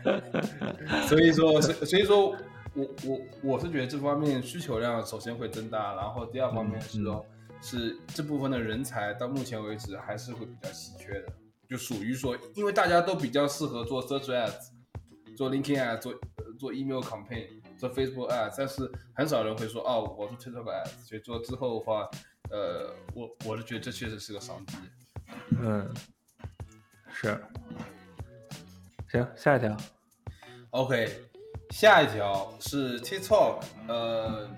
[1.07, 2.35] 所以说，所以说
[2.73, 7.25] 我我我是觉得这方面需求量首先会增大，然后第二方面是说，
[7.61, 11.27] 是这部分的人才到目前为止还是会比较稀缺的。
[11.67, 14.69] 就属于说，因为大家都比较适合做 search ads，
[15.37, 16.13] 做 linking ads，做
[16.57, 21.07] 做 email campaign，做 Facebook ads，但是很少人会说哦，我做 TikTok ads。
[21.07, 22.09] 所以做之后的话，
[22.49, 24.77] 呃，我我是觉得这确实是个商机。
[25.61, 25.93] 嗯，
[27.11, 27.39] 是。
[29.11, 29.77] 行，下一条。
[30.71, 31.07] OK，
[31.71, 34.49] 下一条是 TikTok，呃。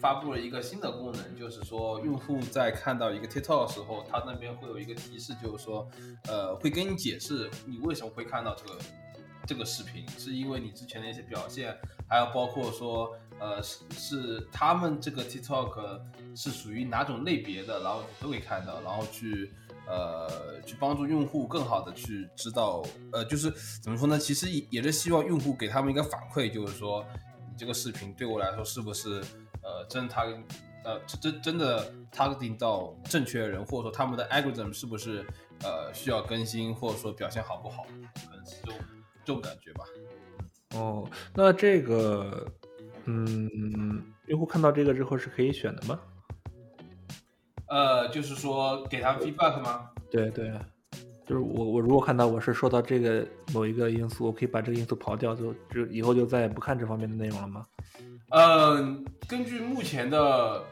[0.00, 5.88] 发布了一个新的功能，就是说用户在看到一个 TikTok 的时候，他那边会有一个提示，就是说，
[6.28, 8.78] 呃，会跟你解释你为什么会看到这个
[9.46, 11.76] 这个视频，是因为你之前的一些表现，
[12.08, 16.00] 还有包括说，呃，是是他们这个 TikTok
[16.34, 19.52] 是属于哪种类别的，然后你都会看到，然后去
[19.88, 22.82] 呃去帮助用户更好的去知道，
[23.12, 23.50] 呃，就是
[23.82, 24.18] 怎么说呢？
[24.18, 27.04] 其实也是希望用户给他们一个反馈，就是说
[27.48, 29.22] 你这个视频对我来说是不是？
[29.66, 30.22] 呃，真他
[30.84, 35.26] 呃，真真的 targeting 到正确的人，或者说他们的 algorithm 是不是
[35.64, 38.80] 呃需要更新，或者说表现好不好，可能是这种
[39.24, 39.84] 这种感觉吧。
[40.76, 42.46] 哦，那这个，
[43.06, 45.98] 嗯，用户看到这个之后是可以选的吗？
[47.66, 49.90] 呃，就是说给他 feedback 吗？
[50.08, 50.52] 对对，
[51.26, 57.66] 就是我我如果看到我是受到这个某一个因素，我可以把这个因素刨掉，就就以后就再也不看这方面的内容了吗？
[58.30, 60.64] 嗯，根据目前的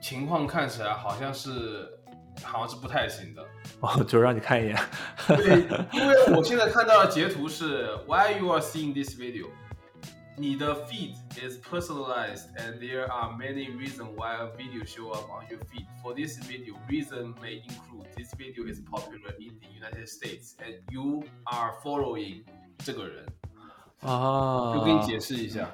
[0.00, 1.90] 情况看起来，好像是
[2.42, 3.44] 好像是不太行的。
[3.80, 4.78] 哦，就让你看一眼。
[5.26, 9.48] 对，因为我现在看到的截图是 Why you are seeing this video？
[10.36, 15.60] 你的 feed is personalized and there are many reasons why a video show up on your
[15.66, 15.86] feed.
[16.02, 20.82] For this video, reason may include this video is popular in the United States and
[20.90, 22.44] you are following
[22.78, 23.26] 这个人。
[24.00, 25.68] 啊，就给你解释一下。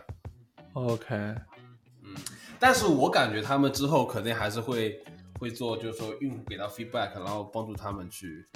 [0.75, 2.15] OK，嗯，
[2.59, 5.03] 但是我感觉他们之后肯定还是会
[5.39, 8.47] 会做，就是说用户给到 feedback，然后帮助他们去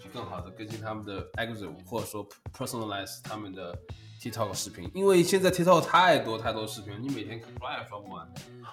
[0.00, 3.76] 去更好的更新他们的 algorithm，或者说 personalize 他们的
[4.22, 8.28] TikTok 视频，因为现在 TikTok 太多太多视频，你每天刷也刷不完。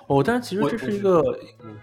[0.08, 1.24] 哦，但是其实这是一个，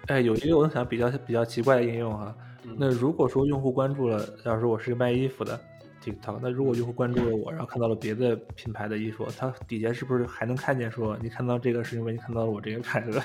[0.07, 2.35] 哎，有一个我想比较比较奇怪的应用哈。
[2.77, 5.61] 那如果说用户关注了，假如说我是个卖衣服的。
[6.03, 13.23] TikTok，那如果用户关注了我，然后看到了别的品牌的衣服，它底下是不是还能看见说你看到这个是因为你看到了我这个牌子？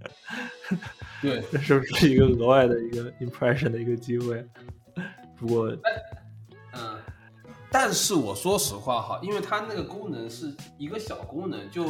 [1.20, 4.44] 对，这是不是一个额外的一个 impression 的一个机会？
[5.36, 5.68] 不过，
[6.72, 6.98] 嗯，
[7.70, 11.86] 但是我说实话哈，因为它那个功能是一个小功能，就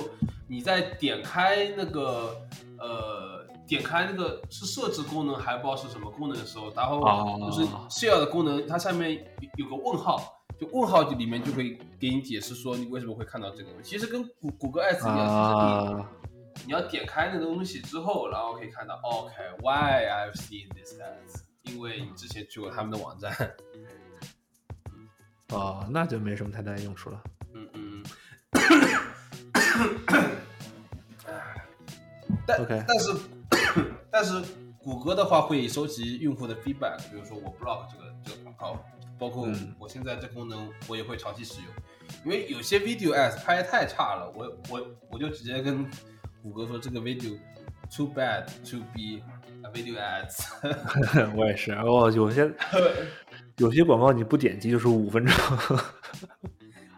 [0.49, 2.37] 你在点开那个
[2.79, 3.40] 呃。
[3.71, 6.99] 点开那个是设置功能，还不知道是什么功能的时候，然后
[7.39, 9.25] 就是 share 的功能，它下面
[9.57, 13.91] 有个问号，就问号里面就会给你解释说你为什么会看到这个东西。
[13.91, 16.11] 其实跟谷谷歌 Ads 一样，就是啊，
[16.57, 23.55] 你你要点开那个东西之后，然后可以看到，OK，Why I've seen this ads，因为你之前去过他们的网站。
[25.51, 27.23] 哦，那就没什么太大用处了。
[27.55, 28.03] 嗯嗯。
[31.29, 31.65] 哎
[32.47, 33.13] 但 OK 但是
[34.11, 34.43] 但是
[34.79, 38.85] 谷歌的话会收集用户的 feedback，比如说我 block 这个这个广告，
[39.19, 41.67] 包括嗯我现在这功能我也会长期使用，
[42.25, 45.87] 因为有些 video ads 拍得太差了，我我我就直接跟
[46.43, 47.39] 谷歌说这个 video
[47.95, 49.23] too bad to be
[49.63, 50.47] a video ads。
[51.37, 52.51] 我也是，哦，有些
[53.59, 55.35] 有些广告你不点击就是五分钟。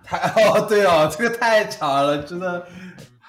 [0.05, 2.67] 太哦对哦，这个太长了，真的。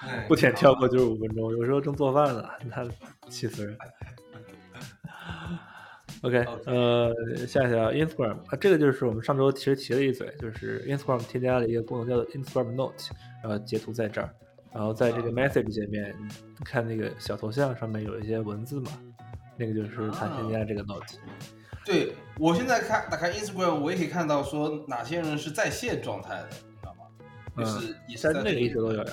[0.06, 2.86] 哎不点跳过就是五分钟，有时候正做饭呢，那
[3.28, 3.76] 气死人。
[6.22, 7.12] OK，OK 呃，
[7.46, 13.10] 下一条 Instagram 啊，这个就是我们上周其实提了一嘴，就是 Instagram 添加了一个功能叫做 Instagram Note，
[13.42, 14.30] 然后截图在这儿，
[14.72, 16.14] 然后在这个 Message 界面，
[16.58, 18.92] 你看那个小头像上面有一些文字嘛，
[19.58, 21.18] 那个就是它添加这个 Note。
[21.84, 27.04] 对我现在看打开 Instagram，我也可以看到说哪些人是在线状态的，你知道吗？
[27.58, 29.12] 就是也是在但那个一直都有呀。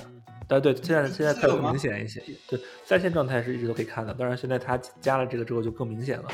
[0.52, 6.28] 但对，现在现在它更是有明显一些，对，在线状态是一直都可以看的，当然现在它加了这个之后就更明显了。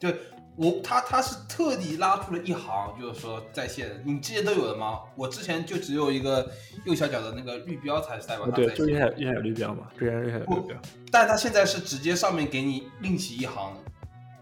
[0.00, 0.12] 对
[0.56, 5.02] 我他他是特地拉出了一行，就是说在线，你这些都有的吗？
[5.14, 6.50] 我之前就只有一个
[6.84, 13.76] 右下角的那个绿标才是代表啊，对，它在线，就右下右下角绿标嘛，之前右下角绿标，但他现在是直接上面给你另起一行，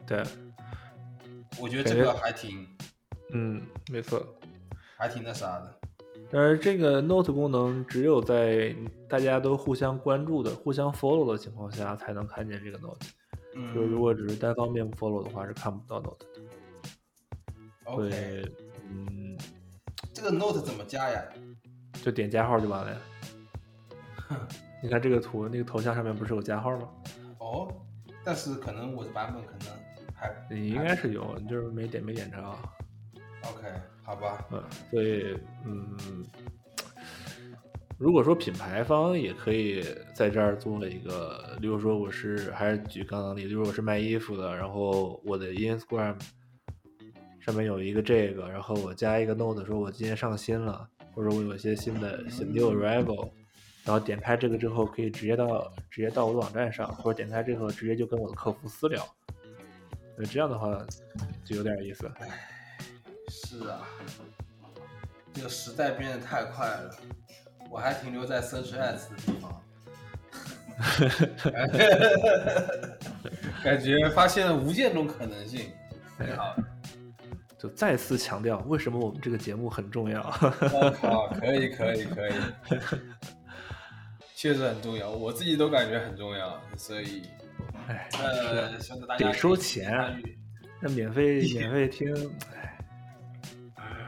[0.06, 0.22] 对，
[1.60, 2.66] 我觉得这个还挺
[3.34, 4.26] 嗯，没错。
[4.96, 5.81] 还挺那啥的。
[6.32, 8.74] 但是这个 Note 功能只有在
[9.06, 13.06] 大家都互相关注的、互相 follow 的情况下才能看见这个 Note。
[13.54, 16.40] 嗯，就如果只是单方面 follow 的话，是看不到 Note 的。
[17.84, 18.52] OK，对，
[18.88, 19.36] 嗯，
[20.14, 21.22] 这个 Note 怎么加呀？
[22.02, 22.98] 就点加号就完了呀。
[24.82, 26.88] 你看这个图，那个头像上面不是有加号吗？
[27.40, 27.68] 哦，
[28.24, 29.68] 但是可能我的版本可能
[30.14, 32.38] 还你应该是有，你就是没点没点着。
[33.42, 33.68] OK，
[34.02, 34.46] 好吧。
[34.50, 35.96] 嗯，所以嗯，
[37.98, 39.84] 如果说品牌方也可以
[40.14, 46.16] 在这儿做一个，例如说我是还是举刚刚例子，例如我是卖衣服的，然后我的 Instagram
[47.40, 53.30] 上面有一个这个，然后我加一个 note 说我今天上新了，或者我有一些新的新 new arrival，
[53.84, 59.04] 然后点开这个之后可以直接到直接到我的网站上，或者点开这个直接就跟我的客服私聊，
[60.16, 60.84] 那这样的话
[61.44, 62.10] 就有点意思。
[63.32, 63.80] 是啊，
[65.32, 66.94] 这个时代变得太快了，
[67.70, 69.62] 我还停留在 search ads 的地方，
[73.64, 75.70] 感觉发现了无限种可能性。
[76.18, 76.64] 挺好的，
[77.58, 80.20] 就再次强调，为什么我们这个节目很重要。
[80.72, 82.32] 我靠，可以可以可以，
[84.36, 87.22] 确实很重要，我自己都感觉很重要，所以
[87.88, 90.14] 哎，呃，希望大家得收钱啊
[90.80, 92.12] 那免费免费听，
[92.54, 92.78] 哎，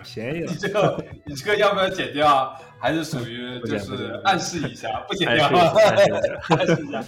[0.04, 0.58] 便宜了你。
[0.58, 2.60] 这个你这个要不要剪掉啊？
[2.78, 7.04] 还是属于就是暗示一下，不剪掉暗示一下暗示一下暗示一下。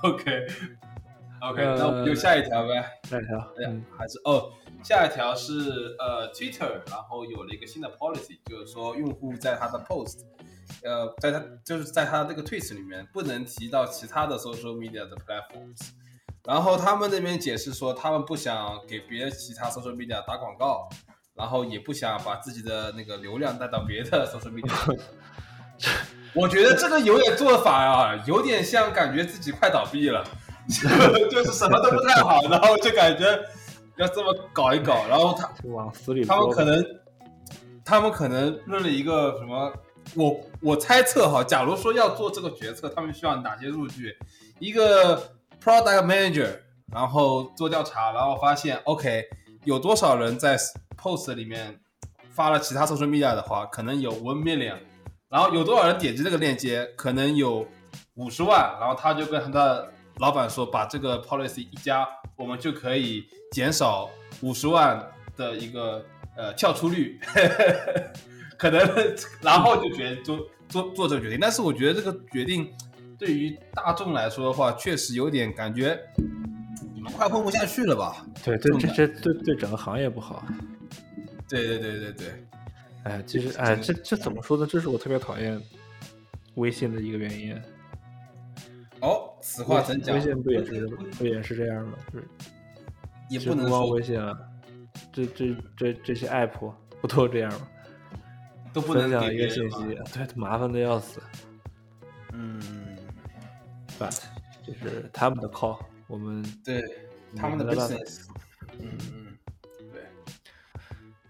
[0.02, 0.46] OK
[1.42, 2.82] OK，呃那我们就下一条呗。
[3.04, 4.50] 下一条，哎呀嗯，还是哦，
[4.82, 10.20] 下一条是呃 Twitter，然后有了一个新的 policy，就是说用户在他的 post，
[10.82, 15.90] 呃，在他就是在他这个 tweets 里面不能提到其他的 social media 的 platforms。
[16.46, 20.88] 然后他们那边解释说，他们不想给别的其他 social media 打广告，
[21.34, 24.98] 然后也不想把自己的那个流量带到别的 social media。
[26.32, 30.24] 我觉得这个有点做法啊，有点像感觉自己快倒闭了，
[31.30, 33.38] 就是什么都不太好，然后就感觉
[33.96, 36.84] 要这么搞一搞，然后他就往死里他们可能，
[37.84, 39.72] 他们可能认了一个什么？
[40.14, 44.16] 我我猜测哈，假如说要做这个决策，他们需要哪些数据？
[44.60, 45.20] 一个
[45.66, 46.60] product manager，
[46.92, 49.24] 然后做调查，然后发现 OK，
[49.64, 50.56] 有多少人在
[50.96, 51.80] post 里面
[52.30, 54.76] 发了其他 social media 的话，可能有 one million，
[55.28, 57.66] 然后有多少人点击这个链接，可能有
[58.14, 64.08] 五十万，然后他就跟他的老板说，把这个 policy 一加，我们就可以减少
[64.42, 65.04] 五十万
[65.36, 66.00] 的一个
[66.36, 67.18] 呃跳出率，
[68.56, 68.88] 可能
[69.40, 70.38] 然后就决做
[70.68, 71.40] 做做这个决定。
[71.40, 72.72] 但是我觉得这个决定
[73.18, 75.98] 对于大众来说的话，确实有点感觉
[76.94, 78.26] 你们快混不下去了吧？
[78.44, 80.44] 对，这重感这这对对整个行业不好。
[81.48, 82.26] 对对对对对，
[83.04, 84.66] 哎，其实哎，这这怎么说呢？
[84.68, 85.60] 这是我特别讨厌
[86.56, 87.54] 微信的一个原因。
[89.00, 90.16] 哦，此话怎讲？
[90.16, 90.86] 微信不也是
[91.18, 91.94] 不也是这样吗？
[92.12, 92.28] 就是
[93.28, 94.36] 也不能说微信啊，
[95.12, 97.68] 这这这这些 app 不都这样吗？
[98.72, 99.78] 都不能分享给一个信息，
[100.12, 101.20] 对，麻烦的要死。
[102.32, 102.60] 嗯，
[103.98, 104.22] But
[104.66, 106.82] 这是他们的 call，我们对，
[107.34, 108.26] 他们的 business，
[108.78, 109.38] 嗯嗯，
[109.92, 110.02] 对，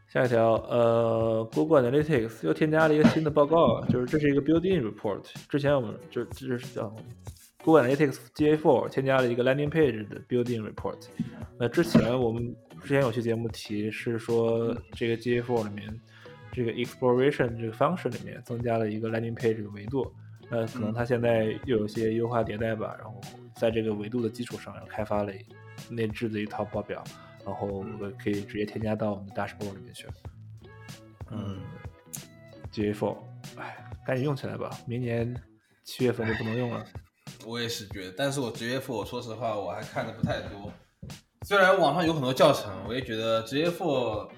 [0.08, 5.22] 下一条，呃，Google Analytics 又添加了一个新的报告，就是这是一个 Building report。
[5.48, 6.92] 之前我们就这是叫
[7.62, 11.06] Google Analytics GA4 添加了一个 landing page 的 Building report。
[11.58, 12.52] 那之前我们
[12.82, 16.00] 之前有期节目提是说这个 GA4 里面
[16.52, 20.12] 这个 exploration 这个 function 里面增加了一个 landing page 的维度。
[20.50, 23.20] 那可能它现在又有些优化迭代吧，然后
[23.54, 25.32] 在这个维度的基础上，又开发了
[25.88, 27.02] 内置的一套报表。
[27.44, 27.84] 然后
[28.20, 30.08] 可以直接添加到我们的 dashboard 里面去。
[31.30, 31.60] 嗯
[32.72, 33.16] ，GA4，
[33.56, 35.32] 哎，赶紧用起来吧，明年
[35.84, 36.84] 七月份就不能用了。
[37.44, 40.72] 我也是觉得，但是我职业 f 我说实话我还看的不太多。
[41.42, 44.28] 虽然网上有很多教程，我也觉得职业 f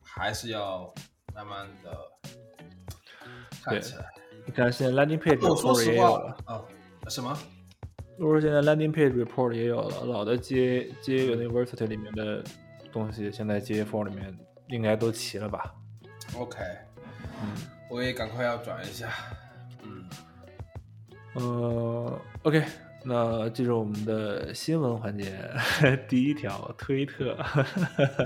[0.00, 0.94] 还是要
[1.34, 1.98] 慢慢的
[3.64, 4.11] 看起来。
[4.44, 6.62] 你看现在 landing page report 也有了，话啊，
[7.08, 7.36] 什么？
[8.18, 12.42] 如果现在 landing page report 也有了，老的 G G University 里面的
[12.92, 14.36] 东西，现在 GA4 里面
[14.68, 15.72] 应该都齐了吧
[16.36, 16.58] ？OK，
[17.40, 17.48] 嗯，
[17.90, 19.08] 我也赶快要转一下。
[19.82, 20.04] 嗯，
[21.34, 22.62] 呃，OK，
[23.04, 25.32] 那进入我们的新闻环节，
[26.08, 27.36] 第一条，推特，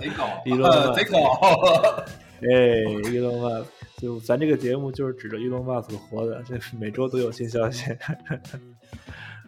[0.01, 2.05] 贼搞， 伊隆马贼搞。
[2.43, 7.91] 哎，伊隆马斯，就咱这个节目就是指着伊隆马斯活的，这每周都有新消息。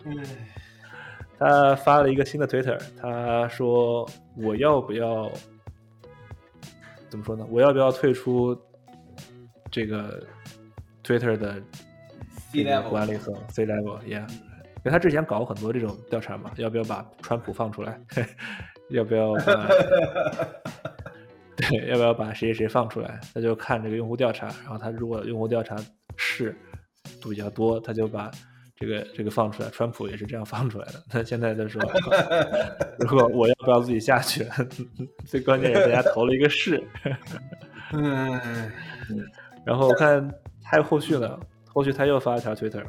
[0.05, 0.17] 嗯，
[1.39, 5.31] 他发了一个新的 Twitter，他说我要不要
[7.11, 7.47] 怎么说呢？
[7.51, 8.59] 我要不要退出
[9.71, 10.23] 这个
[11.05, 11.63] Twitter 的
[12.51, 14.27] C level 管理层 C level，yeah。
[14.79, 18.01] 因为他之前搞过很多这种调查嘛，要不要把川普放出来？
[18.91, 19.69] 要不要把
[21.59, 23.21] 对， 要不要把谁谁谁放出来？
[23.35, 25.77] 他就看这个用户调查，然后他如果用户调查
[26.17, 26.57] 是
[27.21, 28.31] 度比较多，他就把
[28.77, 29.69] 这个这个放出来。
[29.71, 31.03] 川普也是这样放出来的。
[31.11, 31.83] 他现在就说，
[33.01, 34.47] 如果我要不要自己下去？
[35.27, 36.83] 最关键是大家投了一个是。
[37.93, 38.41] 嗯，
[39.65, 40.33] 然后我看
[40.63, 42.85] 还有后续呢，后续他又发了条 Twitter，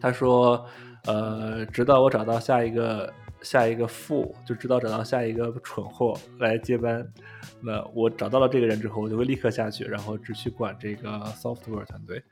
[0.00, 0.66] 他说，
[1.06, 3.12] 呃，直到我找到下一个
[3.42, 7.06] 下一个富，就知道找到下一个蠢货来接班。
[7.60, 11.08] 那我找到了这个人之后，我就会立刻下去，然后只去管这个
[11.40, 12.22] software 团队。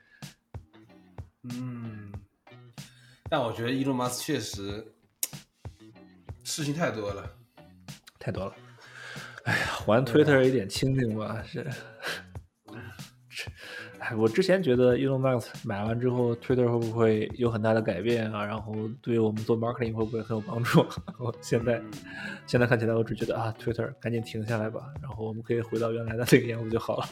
[1.43, 2.11] 嗯，
[3.29, 4.93] 但我觉得伊隆马斯确实
[6.43, 7.37] 事情太多了。
[8.19, 8.53] 太多了。
[9.45, 11.65] 哎呀，还 Twitter 一点清静吧，是。
[13.99, 18.45] 哎，我之前觉得 Elon Musk 买完之后，Twitter 会不会有很大的改变啊？
[18.45, 20.79] 然后对于我们做 marketing 会不会很有帮助？
[21.19, 21.81] 我现在
[22.47, 27.05] 现在看起来，我只觉得啊，Twitter 赶紧停下来吧，然后我们可以回到原来的那个样子就好了。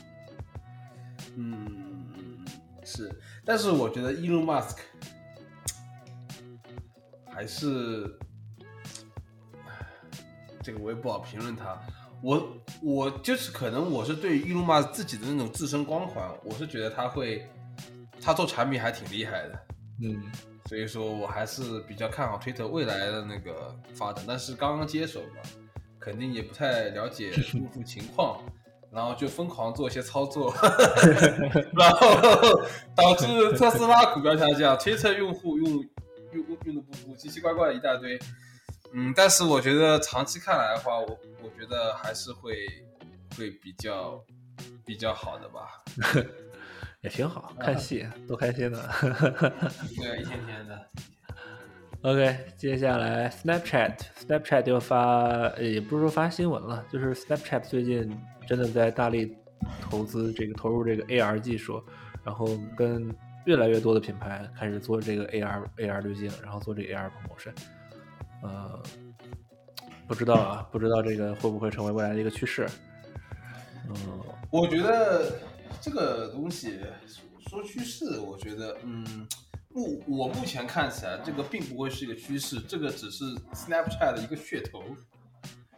[1.35, 2.45] 嗯，
[2.83, 3.11] 是，
[3.43, 4.77] 但是我觉得 Elon Musk
[7.29, 8.17] 还是
[10.63, 11.77] 这个我也不好评论他。
[12.23, 17.47] 我我就是可能我是对于 Elon Musk 自己的那种自身光环，我是觉得他会
[18.21, 19.59] 他做产品还挺厉害的，
[20.03, 20.21] 嗯，
[20.65, 24.23] 所以说我还是比较看好 Twitter 未来的那个发展。
[24.27, 25.41] 但是刚刚接手嘛，
[25.99, 28.39] 肯定也不太了解用户情况。
[28.89, 30.51] 然后就疯狂做一些操作，
[31.75, 32.07] 然后
[32.95, 38.17] 导致特斯拉股票下降，Twitter 用户用用用用的不服，奇奇怪怪的一大堆。
[38.93, 42.67] 嗯，但是我觉得长期看来的话，我我觉得还是会
[43.35, 44.23] 会比较
[44.85, 45.83] 比较好的吧。
[47.01, 48.81] 也挺好看戏，多开心呢。
[49.01, 50.87] 对，一天天的。
[52.01, 59.35] OK，接下来 Snapchat，Snapchat 又发，呃也不是说发新闻了，就是 Snapchat 最近真的在大力
[59.81, 61.83] 投资这个投入这个 AR 技术，
[62.23, 63.13] 然后跟
[63.45, 67.53] 越来越多的品牌开始做这个 AR AR 滤镜，然后做这个 AR promotion。
[68.47, 68.83] 呃，
[70.07, 72.67] 不知道啊，不知道这个会不会成为未来的一个趋势。
[73.89, 73.95] 嗯，
[74.51, 75.39] 我觉得
[75.81, 76.79] 这个东西
[77.49, 79.27] 说趋势，我觉得嗯。
[79.69, 83.23] 目我目前看起来，这个并不会是一个趋势，这个只是
[83.53, 84.81] Snapchat 的一个噱头，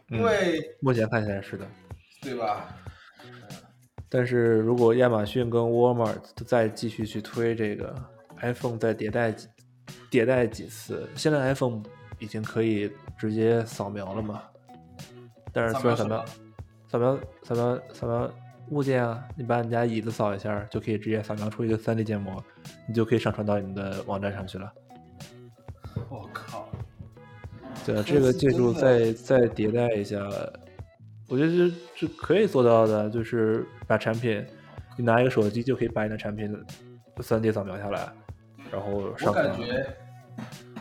[0.08, 1.66] 因为、嗯、目前看起来是的，
[2.22, 2.74] 对吧？
[4.08, 7.94] 但是如果亚马逊跟 Walmart 再继续去推这个
[8.38, 9.34] iPhone，再迭代
[10.10, 11.82] 迭代几次，现在 iPhone
[12.20, 14.42] 已经可以直接扫描了嘛？
[15.52, 16.24] 但是虽然扫描
[16.88, 18.30] 扫描扫描扫描
[18.68, 22.40] 物件啊，你把你家椅子扫一下，就可以直接扫描出一个 3D 建模，
[22.86, 24.72] 你就可以上传到你的网站上去了。
[26.08, 26.68] 我靠！
[27.84, 30.18] 对，这个技术再再迭代一下，
[31.28, 34.44] 我觉得是是可以做到的，就是把产品，
[34.96, 36.54] 你拿一个手机就可以把你的产品
[37.20, 38.08] 三 D 扫描下来，
[38.70, 39.56] 然后上传感。
[39.56, 39.96] 觉，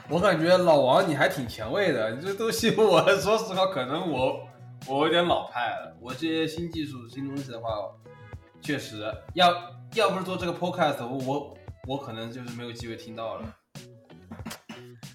[0.09, 4.39] 我感觉老王你还挺前卫的，你这东西我 说实话，可能我
[4.87, 5.95] 我有点老派了。
[6.01, 7.69] 我这些新技术、新东西的话，
[8.59, 9.03] 确实
[9.33, 9.53] 要
[9.93, 11.57] 要不是做这个 podcast，我我
[11.87, 13.55] 我可能就是没有机会听到了。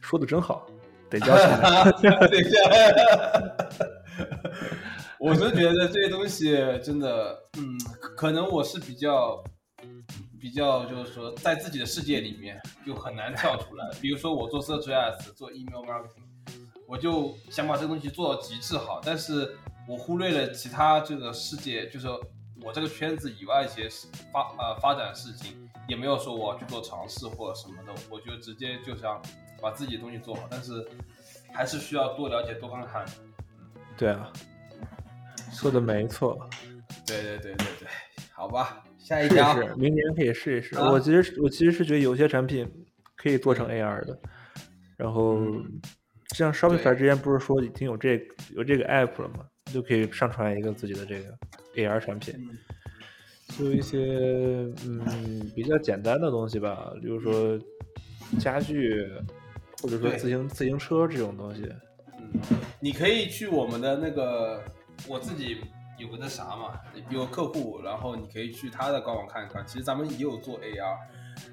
[0.01, 0.64] 说的真好，
[1.11, 1.59] 得交 钱。
[5.18, 6.53] 我是觉得这些东西
[6.84, 7.76] 真的，嗯，
[8.16, 9.42] 可能我是比较
[10.45, 13.90] 比较，就是说在自己的世界里面就很难跳出来。
[13.99, 16.26] 比如说我做 Search Ads，做 Email Marketing，
[16.86, 19.57] 我就想把这个东西做到极致好，但是
[19.88, 22.09] 我忽略了其他这个世界，就是
[22.61, 29.22] 我这个圈子以外一些事发呃发展事情，也没有说我要去做尝试或者什么的，我就直接就想
[29.62, 30.86] 把自己的东西做好，但是
[31.55, 33.03] 还是需要多了解多看看。
[33.97, 34.30] 对啊，
[35.51, 36.47] 说的没错，
[37.07, 37.88] 对对对对对，
[38.30, 39.55] 好吧，下一试一条。
[39.55, 40.74] 试，明年可以试一试。
[40.76, 42.66] 啊我其实我其实是觉得有些产品
[43.14, 44.18] 可以做成 AR 的，
[44.96, 45.80] 然后嗯
[46.34, 48.20] 像 Shopify 之前不是说已经有这
[48.55, 49.46] 有这个 app 了吗？
[49.72, 51.36] 就可以上传一个自己的这个
[51.76, 52.59] AR 产品，嗯
[53.59, 53.98] 就一些
[54.86, 57.59] 嗯比较简单的东西吧，比如说
[58.38, 59.07] 家具，
[59.82, 61.62] 或者说自行自行车这种东西。
[62.18, 62.40] 嗯，
[62.80, 64.62] 你可以去我们的那个，
[65.07, 65.59] 我自己
[65.99, 69.64] 有个那啥嘛，有个客户，然后你可以去他的官网看一看。
[69.66, 70.97] 其实咱们也有做 AR，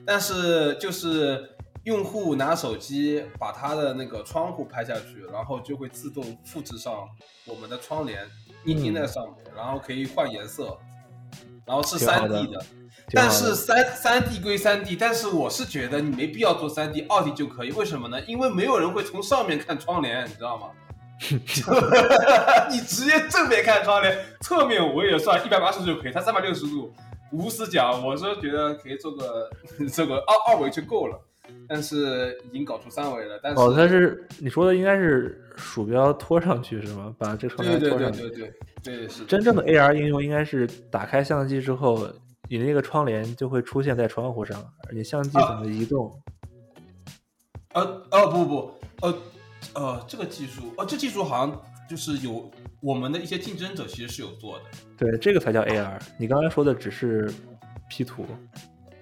[0.06, 1.50] 但是就是
[1.84, 7.08] 用户拿手机把他的那个窗户拍下去，然后就会自动复制上
[7.46, 8.28] 我们的窗帘，
[8.66, 10.78] 一钉在上面，然后可以换颜色，
[11.66, 12.60] 然后是三 D 的。
[12.60, 12.66] 的
[13.14, 17.72] 但是三三 D 归三 D，但是我是觉得你没必要做三 D，二 D 就可以。
[17.72, 18.22] 为什么呢？
[18.26, 20.70] 因为没有人会从上面看窗帘，你知道吗？
[22.72, 26.93] 你直接正面看窗帘，侧面我也算一百八十度就可以，它三百六十度
[27.32, 28.01] 无死角。
[28.03, 29.49] 我是觉得可以做个
[29.93, 31.19] 这个二二维就够了，
[31.67, 33.39] 但是已经搞出三维了。
[33.41, 37.13] 但是哦，它是你说的应该是鼠标拖上去是吗？
[37.17, 38.22] 把这个窗对对帘拖上去。
[38.22, 38.53] 对对
[38.84, 42.09] 对对是真正的 AR 应用应该是打开相机之后，
[42.49, 46.19] 你那个窗帘就会出现在窗户上，而且相机怎么移动？
[47.74, 49.15] 呃哦不不呃
[49.74, 52.49] 呃这个技术哦这技术好像就是有
[52.80, 54.66] 我们的一些竞争者其实是有做的。
[54.97, 55.99] 对，这个才叫 AR。
[56.18, 57.32] 你刚才说的只是
[57.89, 58.26] P 图，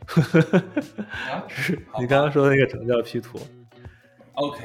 [0.08, 3.40] 啊只是你刚刚说的那个只能叫 P 图。
[4.34, 4.64] OK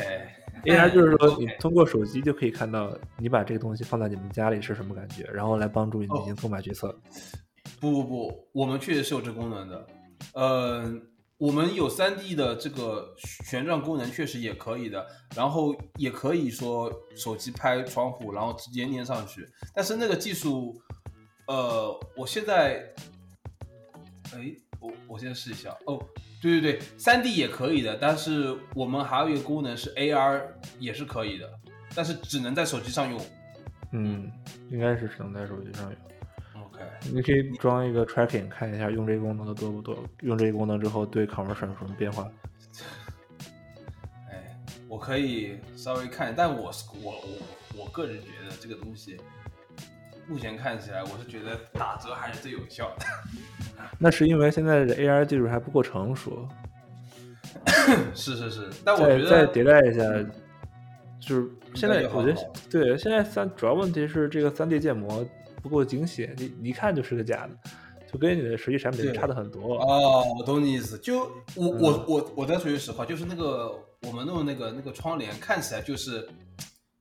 [0.64, 6.99] AR 就是说，你通过手机就可以看到你把这个东西放在你们家里是什么感觉，然后来帮助你进行购买决策。
[7.80, 9.86] 不不不，我们确实是有这功能的。
[10.32, 10.90] 呃，
[11.45, 13.14] 我们有3 D 的这个
[13.45, 15.07] 旋转功能，确实也可以的。
[15.36, 19.47] 然后也可以说手机拍窗户，然后直接粘上去。
[19.74, 20.80] 但是那个技术，
[21.47, 22.90] 呃，我现在，
[24.32, 25.76] 哎，我我先试一下。
[25.84, 26.03] 哦，
[26.40, 30.40] 对对对3 D 也可以的，但是我们还有一个功能是 AR
[30.78, 31.53] 也是可以的，
[31.95, 33.20] 但是只能在手机上用。
[33.92, 34.32] 嗯，
[34.70, 35.92] 应该是只能在手机上用。
[36.75, 36.85] OK。
[37.12, 39.97] 你可以装一个 tracking，看一下用这个功能的多不多。
[40.22, 42.29] 用这个功能之后，对 conversion 有什么变化？
[44.31, 44.59] 哎，
[44.89, 49.16] 我可以稍微看，但我是我我我个人觉得这个东西，
[50.27, 53.07] 目前看起来我是觉得打折还是最有效的。
[53.99, 56.49] 那是因为现在的 AR 技术还不够成熟，
[58.14, 60.31] 是是是，但我再觉得再迭代一下，
[61.20, 65.25] 就是现在我觉得对，现在三主要问题是这个三 D 建模
[65.65, 67.57] 不够精细，你你一看就是个假的，
[68.12, 69.79] 就跟你的实际产品对差的很多。
[69.79, 70.99] 哦，我懂你意思。
[70.99, 71.21] 就
[71.57, 76.29] 我嗯我我我再说句实话，就是那个我们弄的那个那个窗帘看起来就是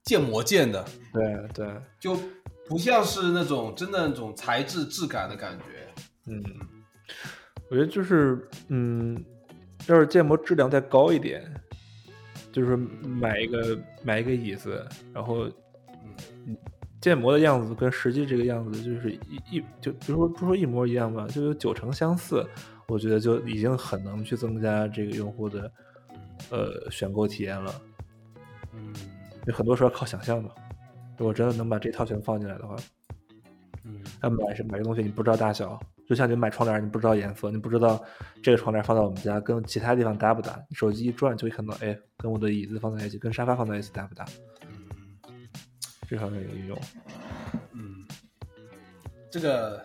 [0.04, 1.68] 建模建的，对对，
[2.00, 2.18] 就
[2.66, 5.64] 不像是那种真的那种材质质感的感觉。
[6.26, 6.42] 嗯，
[7.68, 9.22] 我觉得就是嗯，
[9.88, 11.44] 要是建模质量再高一点，
[12.50, 15.44] 就是买一个买一个椅子，然后
[16.46, 16.56] 嗯
[17.04, 22.42] 建模的样子跟实际这个样子就是一一就比如说不说一模一样吧，就有九成相似，
[22.88, 25.70] 我觉得就已经很能去增加这个用户的
[26.48, 27.74] 呃选购体验了。
[28.72, 28.94] 嗯
[29.44, 30.48] 有很多时候靠想象嘛，
[31.18, 32.74] 如果真的能把这套全放进来的话，
[33.84, 35.78] 嗯他买是买个东西你不知道大小，
[36.08, 38.02] 就像你买窗帘你不知道颜色，你不知道
[38.42, 44.24] 这个窗帘放到我们家跟其他地方搭不搭，你手机一转就会看到，哎，跟我的椅子放在一起，跟沙发放在一起搭不搭？
[46.04, 46.80] 嗯这方面有应用。
[47.72, 48.06] 嗯，
[49.30, 49.82] 这个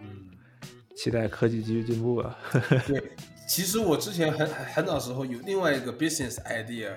[0.00, 0.30] 嗯。
[0.96, 2.38] 期待科技继续进步吧！
[2.86, 3.12] 对，
[3.46, 6.96] 其实我之前很很很早时候有另外一个 business idea，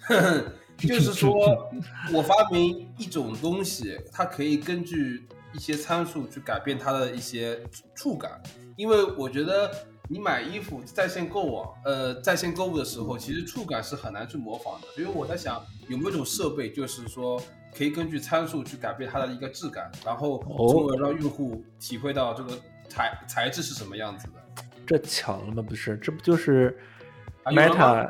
[0.00, 1.70] 呵 呵就是说
[2.12, 7.62] 我发明一种东西，它可以根据一些参数去改变它的一些
[7.94, 8.42] 触感，
[8.76, 9.70] 因为我觉得
[10.14, 14.86] 你买衣服在线购网，呃，在线购物的时候，其实触感是很难去模仿的。
[14.94, 17.42] 所以我在想，有没有一种设备，就是说
[17.76, 22.56] 可以根据参数去改变它的一个质感，然后从而让用户体会到这个
[22.88, 24.34] 材材质是什么样子的。
[24.86, 25.60] 这巧了吗？
[25.68, 26.78] 不是，这不就是
[27.46, 28.08] Meta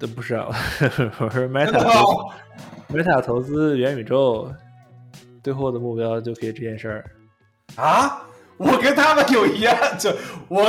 [0.00, 0.34] 的不是？
[0.34, 0.48] 啊
[1.20, 2.34] 我是 Meta
[2.88, 4.52] Meta 投资元宇宙，
[5.44, 7.10] 最后的目标就可以这件事儿
[7.76, 8.26] 啊！
[8.56, 10.14] 我跟他们有一样，这
[10.48, 10.66] 我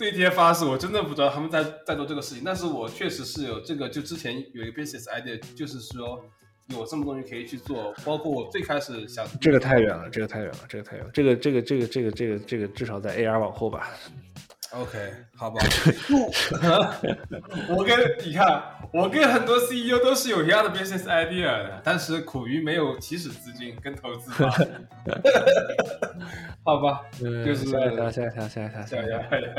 [0.00, 6.24] 对天发誓，我真的不知道他们在在做这个事情，但是我确实是有这个，就之前有一个 business idea，就是说
[6.68, 13.90] 有这么东西可以去做，包括我最开始想，这个太远了，这个太远了，这个太远了，这个这个这个这个这个这个至少在 AR 往后吧。
[14.72, 15.60] OK， 好吧。
[17.68, 18.62] 我跟你看，
[18.92, 24.30] 我跟很多 CEO 都是有一样的 business idea 的，但是苦于没有起始资金跟投资。
[26.64, 29.50] 好吧，就是下一条，下一条，下一条，下一条，下一条。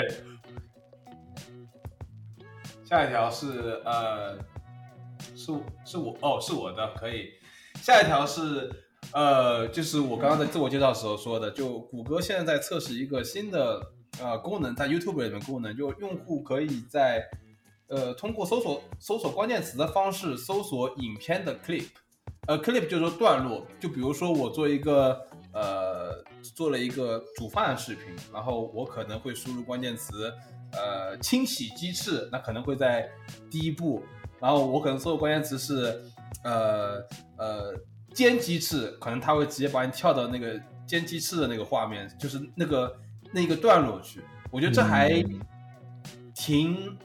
[2.85, 4.37] 下一条是呃，
[5.35, 5.51] 是
[5.83, 7.31] 是我哦，是我的，可以。
[7.81, 8.71] 下一条是
[9.11, 13.91] 呃，就是我刚刚在自我介绍时候说的，就谷歌现在在测试一个新的。
[14.19, 17.27] 呃，功能在 YouTube 里面功能，就用户可以在
[17.87, 21.85] 呃通过搜索搜索关键词的方式搜索影片的 clip，
[22.45, 25.19] 呃 clip 就是说段落，就比如说我做一个
[25.53, 26.23] 呃
[26.55, 30.31] 做了一个煮饭视频，然后我可能会输入关键词
[30.73, 33.09] 呃清洗鸡翅，那可能会在
[33.49, 34.03] 第一步，
[34.39, 36.03] 然后我可能搜的关键词是
[36.43, 36.97] 呃
[37.37, 37.73] 呃
[38.13, 42.93] 煎鸡翅，可能它会直接把你跳到那个煎鸡翅的那个画面，就是那个。
[43.31, 45.23] 那个段落去，我觉得这还
[46.35, 46.97] 挺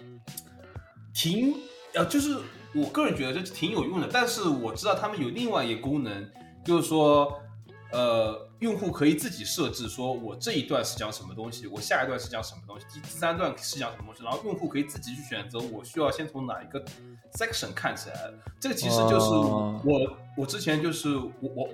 [1.14, 1.55] 挺
[1.95, 2.37] 呃，就是
[2.74, 4.09] 我个人觉得这挺有用的。
[4.12, 6.31] 但是我知道他们有另外一个功能，
[6.64, 7.41] 就是说，
[7.93, 16.85] 呃，用户可以自己设置，说我这一段是讲什么东西，我下一段是讲什么东西，第第三段是讲什么东西，然后用户可以自己去选择，我需要先从哪一个
[17.35, 18.33] section 看起来。
[18.59, 21.68] 这个其实就是我我之前就是我我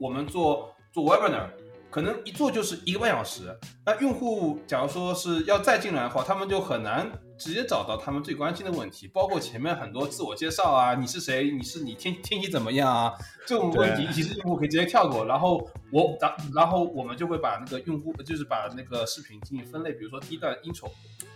[0.00, 1.50] 我们做做 webinar。
[1.90, 13.14] 可能一做就是一个半小时，那用户假如说是要再进来的话，他们就很难直接找到他们最关心的问题，包括前面很多自我介绍啊，你是谁，你是你天天气怎么样啊，
[13.46, 20.90] 这种问题其实用户可以直接跳过，然后我然然后我们就会把那个用户就是把那个视频进行分类，比如说第一段 intro，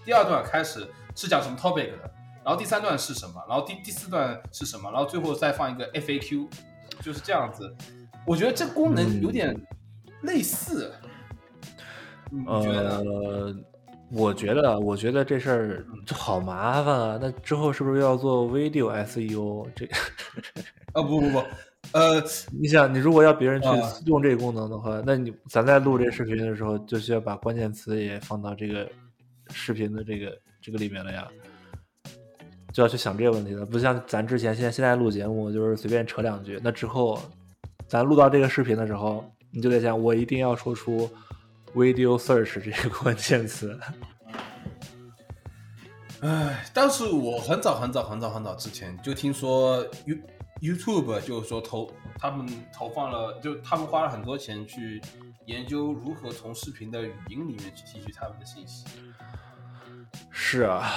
[0.05, 0.87] 第二段开始
[1.17, 2.11] 是讲什么 topic 的，
[2.45, 6.47] 然后第三段是什么，然后第第四段是什么，然后最后再放一个 FAQ，
[7.01, 7.75] 就是这样子。
[8.27, 9.59] 我觉得这功能有点。
[10.23, 10.93] 类似，
[12.47, 13.55] 呃，
[14.13, 17.19] 我觉得，我觉得这事儿就好麻烦啊。
[17.21, 19.67] 那之后是不是要做 video SEO？
[19.75, 19.85] 这
[20.93, 21.43] 啊，不不不，
[21.93, 22.23] 呃，
[22.57, 23.69] 你想，你如果要别人去
[24.07, 28.89] 用这个功能的话，那你咱在录这视频的时候，就需要把关键词也放到这个
[29.51, 31.27] 视频的这个这个里面了呀，
[32.73, 33.67] 就要去想这个问题了。
[33.67, 37.19] 不像咱之前，现在现在录节目就是随便扯两句，那之后
[37.89, 39.25] 咱录到这个视频的时候。
[39.53, 41.09] 你就在想，我一定要说出
[41.75, 43.79] “video search” 这个关键词。
[46.21, 50.17] 唉，但是我很早很早很早很早之前就听说 You
[50.61, 55.03] YouTube 就是说投他们投放了，就他们花了很多钱去
[55.47, 58.87] 研究如何从视频的语音里面去提取他们的信息。
[60.31, 60.93] 是啊，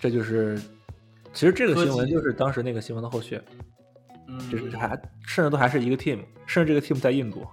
[0.00, 0.60] 这就是
[1.32, 3.40] 其实这个新闻就是当时那个新闻的后续。
[4.50, 4.88] 就是还
[5.26, 7.46] 甚至都还是一个 team，甚至这个 team 在印度。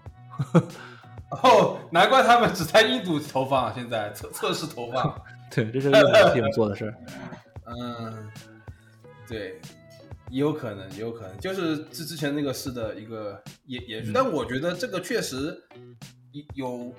[1.29, 5.21] 哦，难怪他们只在印度投放，现在测测试投放。
[5.51, 6.93] 对，这是印度 team 做的事。
[7.65, 8.31] 嗯，
[9.27, 9.59] 对，
[10.29, 14.11] 也有可能，也有可能，就是之之前那个事的一个延延续。
[14.13, 15.57] 但我觉得这个确实
[16.53, 16.93] 有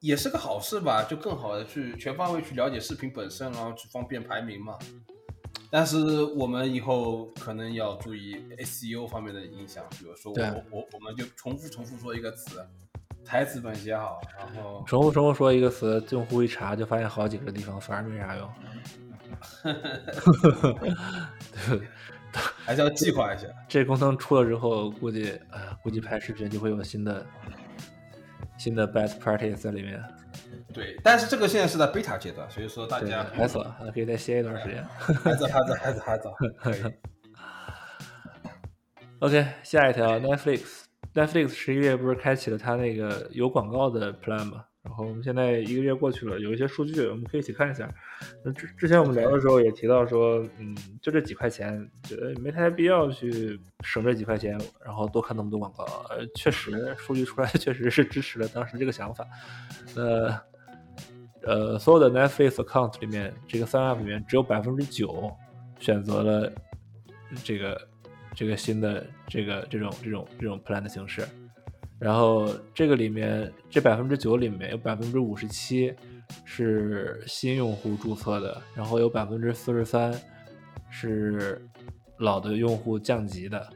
[0.00, 4.78] 也是个好事吧，就更好的去全方位去了解视频本身，然后去方便排名嘛。
[5.70, 12.66] 但是我们以后可能要注意 SEO 方面的影响，比如说我我我们就重复重复说一个词，
[13.24, 18.50] 台词本写好，然后重复重复说一个词，用户一查就发现好几个地方反而没啥用，
[20.80, 21.80] 对
[22.32, 23.46] 还是要计划一下。
[23.68, 27.26] 这功能出了之后，估计啊，估计拍视频就会有新的
[28.56, 30.02] 新的 best practice 在里面。
[30.72, 34.84] 对，但是这个现在是在 beta 阶段，所以说大家还早，还可以再歇一段时间。
[34.84, 36.34] 还早，还早，还早，还早。
[39.20, 44.64] OK，下一条，Netflix，Netflix 十一月不是开启了它那个有广告的 plan 吗？
[44.84, 47.92] 然后我们现在一个月过去了，有一些数据我们可以一起看一下。
[48.44, 55.84] 那之之前我们聊的时候也提到说，嗯，就这几块钱，觉得没太必要去省这几块钱，然后多看那么多广告。
[56.08, 59.26] 呃，确实，数据出来确实是支持了当时这个想法。
[59.94, 60.28] 那
[61.48, 65.32] 呃，所有的 Netflix account 里面，这个三 app 里面只有百分之九
[65.80, 66.52] 选择了
[67.42, 67.88] 这个
[68.34, 71.26] 这个新的这个这种这种这种 plan 的形式。
[71.98, 75.92] 然后这个里面，这百分之九里面有百分之五十七
[76.44, 80.14] 是新用户注册的，然后有百分之四十三
[80.90, 81.66] 是
[82.18, 83.66] 老的用户降级的。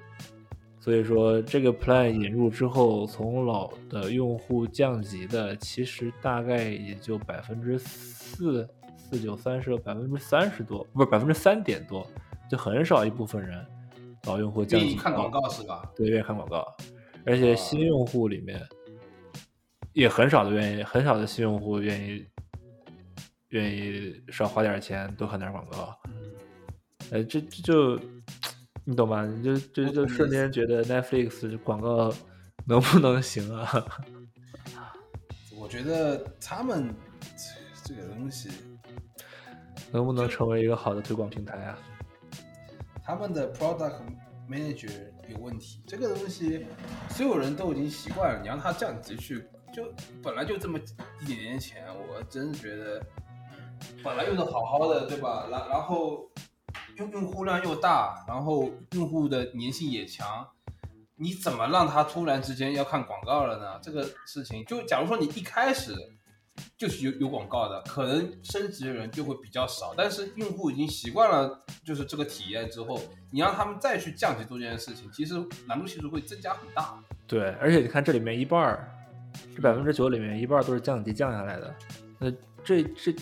[0.83, 12.05] 所以说，这个 plan 引入之后，从老的用户降级的，其实大概也就百分之四四九三十百分之三十多，不是百分之三点多，
[12.51, 13.65] 就很少一部分人
[14.25, 14.97] 老用户降级。
[14.97, 15.89] 看广告是吧？
[15.95, 16.67] 对，愿意看广告。
[17.25, 18.61] 而且新用户里面
[19.93, 22.27] 也很少的愿意，很少的新用户愿意
[23.51, 25.97] 愿意少花点钱多看点广告。
[27.13, 28.01] 哎，这这就
[28.85, 29.25] 你懂吗？
[29.27, 32.13] 你就就就瞬间觉得 Netflix 广告
[32.67, 33.69] 能不能行啊？
[35.59, 36.95] 我觉得他们
[37.85, 38.51] 这个东西
[39.91, 41.79] 能不能成为一个好的推广平台啊？
[43.05, 44.01] 他们的 product
[44.49, 44.91] manager。
[45.29, 46.67] 有问题，这个东西
[47.09, 49.85] 所有人都已经习惯了，你让他降级去，就
[50.21, 50.79] 本来就这么
[51.23, 53.01] 一点点钱，我真觉得
[54.03, 55.47] 本来用的好好的，对吧？
[55.49, 56.29] 然然后
[56.97, 60.47] 用用户量又大，然后用户的粘性也强，
[61.17, 63.79] 你怎么让他突然之间要看广告了呢？
[63.83, 65.95] 这个事情，就假如说你一开始。
[66.77, 73.01] 就是有有广告的，可能升级的人就会比较少，但是用户已经习惯了，就是这个体验之后，
[73.31, 75.35] 你让他们再去降级做这件事情，其实
[75.67, 77.03] 难度系数会增加很大。
[77.27, 78.87] 对，而且你看这里面一半儿，
[79.57, 81.75] 这百分之九里面一半都是降级降下来的，
[82.19, 82.31] 那
[82.63, 83.17] 这这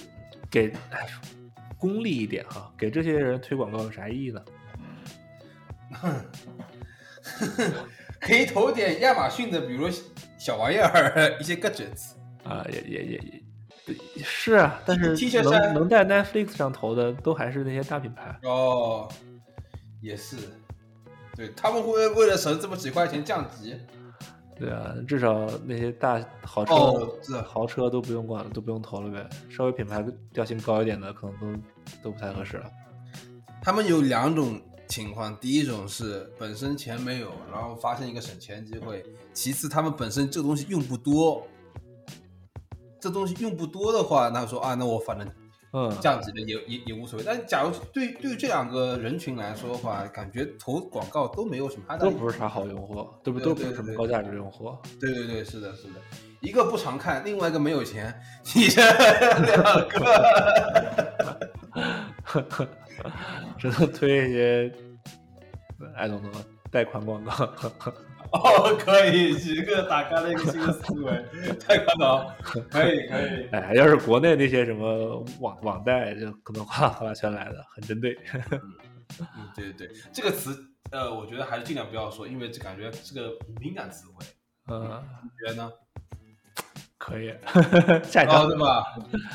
[0.51, 1.07] 给哎
[1.80, 4.44] 功利一点哈，给这些人推广告有啥意义呢？
[8.20, 9.88] 可以投点亚马逊的，比如
[10.38, 12.10] 小玩意儿， 一些 gadgets。
[12.44, 13.20] 啊，也也也
[14.14, 19.08] 也是啊，但是能能在 Netflix 上投的都还是那些大品牌哦，
[20.00, 20.36] 也是，
[21.34, 23.76] 对他们会为了省这么几块钱降级，
[24.61, 30.04] 对啊，至少那些大豪车豪车都不用管了，都不用投了呗，稍微品牌
[30.34, 31.62] 调性高一点的可能都
[32.02, 32.70] 都不太合适了。
[33.62, 39.02] 他们有两种情况，第一种是本身钱没有，然后发现一个省钱机会；
[39.32, 41.46] 其次他们本身这个东西用不多。
[43.00, 45.26] 这东西用不多的话，那说啊，那我反正，
[45.72, 47.24] 嗯，降级的也也也无所谓。
[47.24, 53.38] 但假如对对于这两个人群来说的话，感觉投广告都没有什么，都不是啥好用户，对不？
[53.38, 54.76] 都不是什么高价值用户。
[55.00, 55.94] 对对对，是的，是的，
[56.40, 58.12] 一个不常看，另外一个没有钱，
[58.54, 58.82] 你这
[59.46, 60.00] 两个，
[63.56, 64.72] 只能推一些
[65.94, 66.30] 爱懂懂
[66.70, 67.32] 贷款广告。
[68.32, 71.24] 哦，可以，一个打开了一个新的思维，
[71.58, 73.48] 太看到，可以可以。
[73.52, 78.16] 哎，要是国内那些什么网网贷，就可能哗啦哗啦全来了，很针对。
[78.50, 78.60] 嗯，
[79.56, 80.56] 对对对，这个词，
[80.92, 84.24] 呃，我觉得还是尽量不要说，因为这感觉是个敏感词汇。
[84.68, 85.72] 嗯，你觉得呢？
[86.96, 87.34] 可以，
[88.04, 88.84] 下一张对吧？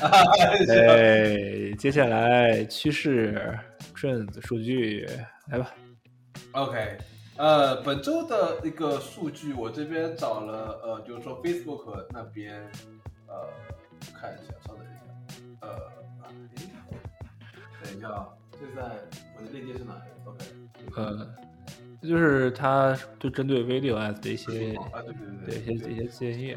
[0.00, 3.58] 哎，接下来趋势
[3.94, 5.06] trends 数据
[5.48, 5.74] 来吧。
[6.52, 6.96] OK。
[7.38, 12.62] 呃，本周的一个数据，我这边找了，呃，就是说 Facebook 那边，
[13.26, 13.46] 呃，
[14.18, 15.00] 看一下，稍等一下，
[15.60, 15.68] 呃，
[17.84, 18.82] 等一下啊，现在
[19.36, 20.44] 我的链接是哪里？OK，
[20.96, 21.34] 呃，
[22.00, 26.56] 这就是它就针对 Video Ads 的一些啊，对对对，一些一些建议。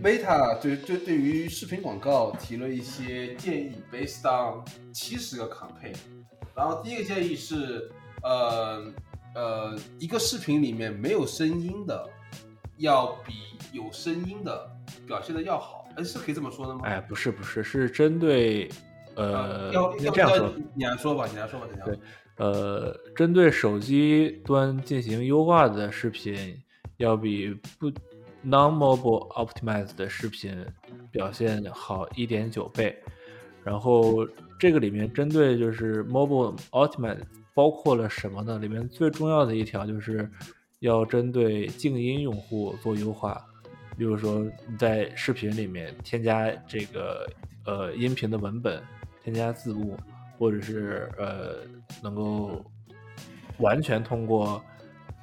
[0.00, 5.96] Meta 对对对于视频广告提了一些建议，based on 七十个 campaign，
[6.54, 7.90] 然后第一个建议是，
[8.22, 8.92] 呃。
[9.34, 12.08] 呃，一个视频里面没有声音的，
[12.78, 13.32] 要比
[13.72, 14.70] 有声音的
[15.06, 16.82] 表现的要好，哎，是可以这么说的吗？
[16.84, 18.68] 哎，不是不是，是针对，
[19.16, 21.66] 呃，要要这样说，你来说吧，你来说吧。
[21.84, 21.98] 对，
[22.36, 26.56] 呃，针对手机端进行优化的视频，
[26.98, 27.90] 要比不
[28.44, 30.64] non-mobile optimized 的视频
[31.10, 32.96] 表现好一点九倍。
[33.64, 34.24] 然后
[34.60, 37.24] 这个里面针对就是 mobile optimized。
[37.54, 38.58] 包括了什么呢？
[38.58, 40.28] 里面最重要的一条就是
[40.80, 43.40] 要针对静音用户做优化，
[43.96, 47.26] 比如说你在视频里面添加这个
[47.64, 48.82] 呃音频的文本，
[49.22, 49.96] 添加字幕，
[50.36, 51.58] 或者是呃
[52.02, 52.64] 能够
[53.58, 54.62] 完全通过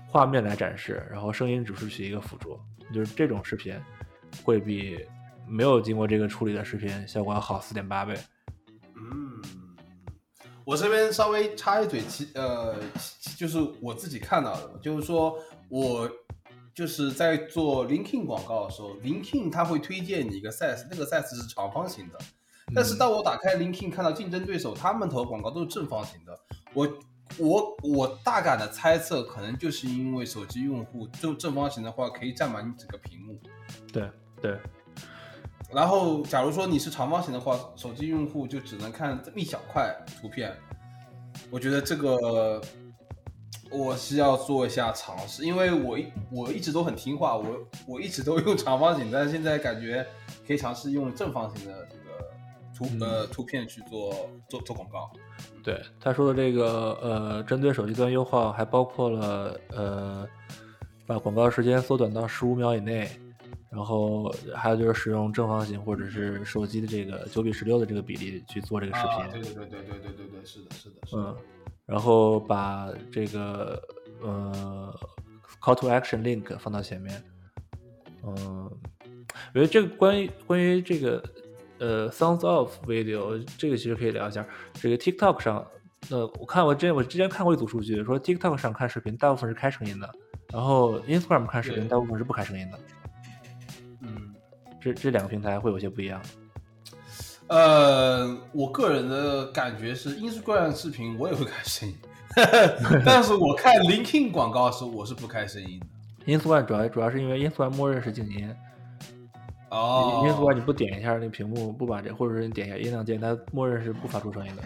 [0.08, 2.58] 画面来展示，然后声音只是起一个辅助，
[2.94, 3.76] 就是这种视频
[4.44, 5.06] 会比
[5.48, 8.16] 没有经过这个处理的视频效果要好四点八倍。
[8.96, 9.31] 嗯，
[10.72, 12.78] 我这边稍微插一嘴，其呃，
[13.20, 16.10] 其就是我自己看到的，就是说我
[16.74, 22.18] 就是在做 LinkedIn 广告的时候，LinkedIn 它会推荐你一个 size，那个 size 是长方形的。
[22.74, 26.40] 但是当我打开 LinkedIn 看到竞争对手他们投广告都是正方形的，
[26.74, 26.88] 我
[27.38, 33.38] 我我大胆的猜测，可能就是因为手机用户就正方形的话可以占满你整个屏幕。
[33.92, 34.10] 对
[34.42, 34.58] 对，
[35.74, 40.54] 然后假如说你是长方形的话，手机用户就只能看这么一小块图片。
[41.50, 42.62] 我觉得这个
[43.72, 47.58] 我是要做一下尝试，因为我一我一直都很听话，我
[47.88, 50.06] 我一直都用长方形，但是现在感觉
[50.46, 52.28] 可以尝试用正方形的这个
[52.76, 54.14] 图呃图片去做
[54.50, 55.10] 做做广告。
[55.64, 60.28] 对他说的这个呃，针对手机端优化，还包括了呃，
[61.06, 63.10] 把广告时间缩短到十五秒以内，
[63.72, 71.38] 然后还有就是使用正方形或者是手机的这个九比十六的这个比例去做这个视频对对对对对对对对对是的是的是的嗯
[71.86, 73.82] 然后把这个
[74.22, 74.94] 呃
[75.62, 77.24] call to action link 放到前面
[78.24, 78.70] 嗯
[79.54, 81.24] 我觉得这个关于关于这个
[81.80, 85.66] 呃 sounds of video 这个其实可以聊一下这个 tiktok 上
[86.10, 90.10] 呃我看我之前我之前看过一组数据说 tiktok 上看视频大部分是开声音的
[90.52, 92.78] 然后 instagram 看视频大部分是不开声音的。
[94.82, 96.22] 嗯，这这两个平台会有些不一样。
[97.48, 101.96] 呃，我个人的感觉是，Instagram 视频我也会开声音，
[103.06, 105.86] 但是我看 LinkedIn 广告的时候，我是不开声音的。
[106.26, 108.50] Instagram 主要主要是因为 Instagram 默认是静音。
[109.70, 114.64] 哦，Instagram 你不点一下那屏幕，不把这，或者是你点一下音量键，它默认是不发出声音的。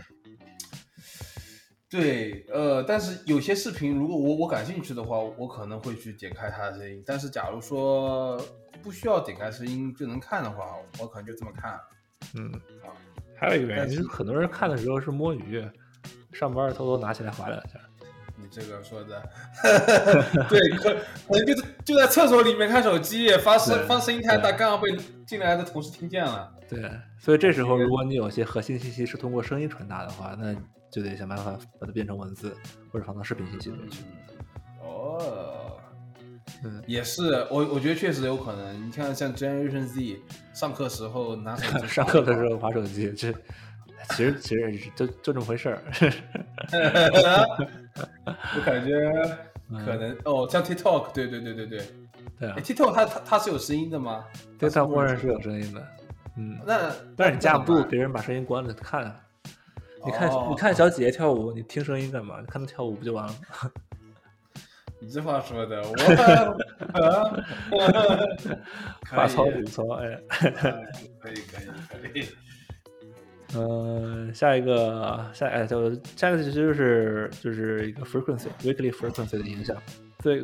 [1.96, 7.02] 对，呃，但是有些视频，如果我我感兴趣的话，我可能会去点开它的声音。
[7.06, 8.38] 但是假如说
[8.84, 11.80] 不需要点开声音就能看的话，我可能就这么看。
[12.36, 12.52] 嗯
[12.84, 12.91] 啊，
[13.38, 15.66] 还有一个原因，但是就是很多人看的时候是摸鱼，
[16.34, 17.80] 上班偷偷拿起来划两下。
[18.38, 19.24] 你这个说的，
[20.50, 21.54] 对，可可能就
[21.86, 24.93] 就在厕所里面看手机，发声对发声音太大，刚好被
[25.26, 26.54] 进来的同事听见了。
[26.68, 30.54] 对，所以这时候如果你有些核心信息是通过声音传达的话，那
[30.96, 32.56] 就得想办法把它变成文字，
[32.89, 34.02] 或者放到视频信息里面去。
[34.82, 35.78] 哦，
[36.64, 38.88] 嗯，也是，我我觉得确实有可能。
[38.88, 40.22] 你看，像 Generation Z
[40.54, 43.34] 上课时候拿手 机上课的时候划手机，这
[44.12, 45.84] 其实其实就就这么回事儿。
[48.26, 49.12] 我感觉
[49.70, 51.82] 可能、哦，像 TikTok，对对对对对，
[52.39, 54.24] 对啊哎，，TikTok 它它它是有声音的吗？
[54.58, 55.86] 对，它默认是是有声音的。
[56.38, 59.20] 嗯，那但是你架不住别人把声音关了看啊。
[60.06, 62.39] 你看，哦你看小姐姐跳舞，你听声音干嘛？
[62.39, 63.72] 你看她跳舞不就完了吗？
[64.99, 65.93] 你这话说的，我
[69.12, 70.18] 话糙理糙，哎。
[71.20, 72.26] 可以可以可以，
[73.56, 79.76] 嗯，下一个下哎，就下一个其实就是就是一个 frequency weekly frequency 的影响。
[80.20, 80.43] 最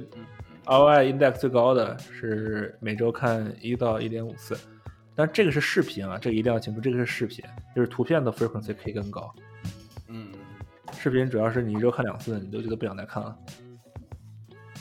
[0.66, 4.56] ROI index 最高的是每周看一到一点五次，
[5.16, 7.44] 但这个是视频啊，这个一定要清楚，这个是视频，
[7.76, 9.34] 就是图片的 frequency 可以更高。
[10.12, 10.32] 嗯。
[10.94, 13.38] 视频主要是你一周看两次，你都觉得不想再看了。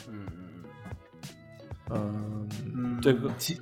[0.09, 0.27] 嗯
[1.89, 3.57] 嗯嗯，嗯，这个其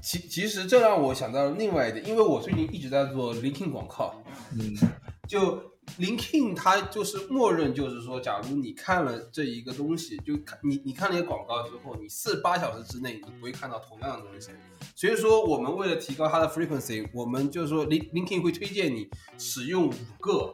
[0.00, 4.14] 其其实这让我想到另外一点，因为我最近一直在做 LinkedIn 广告，
[4.52, 4.74] 嗯。
[5.28, 5.58] 就
[5.98, 14.50] LinkedIn 它就是默认就是说，假如你看了这一个东西，就看你你看了一个广告之后，你四十八小时之内你不会看到同样的东西。
[14.94, 20.52] 所以说，我们为了提高它的 frequency，我们就是说 Lin LinkedIn 会推荐你使用五个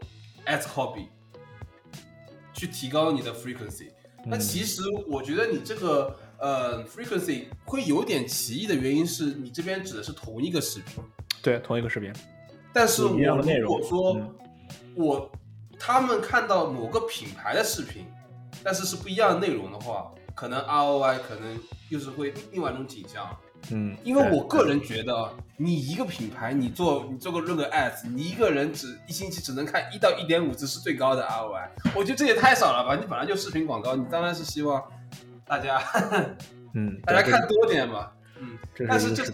[0.49, 1.07] ads copy
[2.53, 3.91] 去提高你的 frequency。
[4.25, 11.05] 那嗯其实我觉得你这个呃 frequency 会有点奇异的原因是你这边指的是同一个视频。
[11.41, 12.13] 对，同一个视频，
[12.73, 13.17] 但是我
[13.61, 14.35] 如果说、嗯
[14.97, 15.31] 我
[15.79, 18.05] 他们看到某个品牌的视频，
[18.65, 21.57] 但是是不一样的内容的话，可能 ROI 可能
[21.89, 23.25] 又是会另外一种景象。
[23.71, 32.97] 嗯，因为我个人觉得，你一个品牌，你做你做个论个 ads，你一个人只一星期只能看一到一点五次是最高的 ROI，我觉得这也太少了吧？
[32.97, 34.83] 你本来就视频广告，你当然是希望
[35.47, 35.83] 大家
[36.75, 38.11] 嗯， 大家看多点嘛。
[38.41, 38.57] 嗯，
[38.89, 39.25] 但是这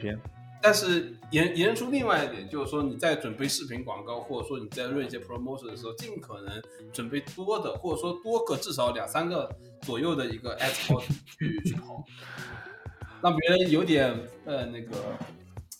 [0.62, 11.02] 但是延延伸出另外一点，就是说你在准备视频广告，或者说你在润一些 promotion 的时候，尽可能准备多的，或者说多个至少两三个左右的一个 ad copy
[11.38, 12.02] 去去跑，
[13.24, 14.14] 让别人有点
[14.44, 14.96] 呃那个，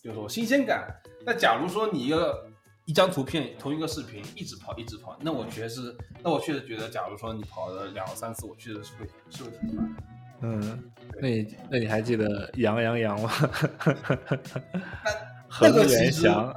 [0.02, 0.88] 就是说新鲜感。
[1.26, 2.46] 那假如说你一个
[2.86, 10.02] 一张图片同一个视频一直跑一直跑，那我确实，那我确实觉得，假如说你跑了两三次，我确实是会是会挺烦的。
[10.40, 10.82] 嗯，
[11.20, 13.30] 那你那你还记得杨洋洋吗？
[15.46, 16.52] 恒源祥，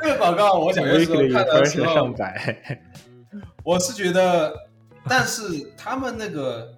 [0.00, 2.78] 那个广告我小的时候看的时候上百，
[3.64, 4.54] 我是觉得，
[5.08, 5.42] 但是
[5.76, 6.72] 他们那个，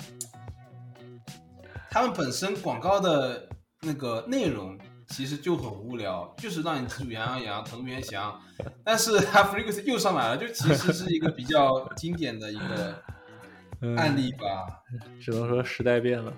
[1.91, 3.49] 他们本身广告的
[3.83, 4.79] 那个内容
[5.09, 8.41] 其实就很无聊，就是让你记住杨洋洋、藤原祥，
[8.85, 13.03] 但是 他 frequency 又上来了，就其实是一个比较经典的一个
[13.97, 14.83] 案例吧，
[15.21, 16.33] 只能说时代变了。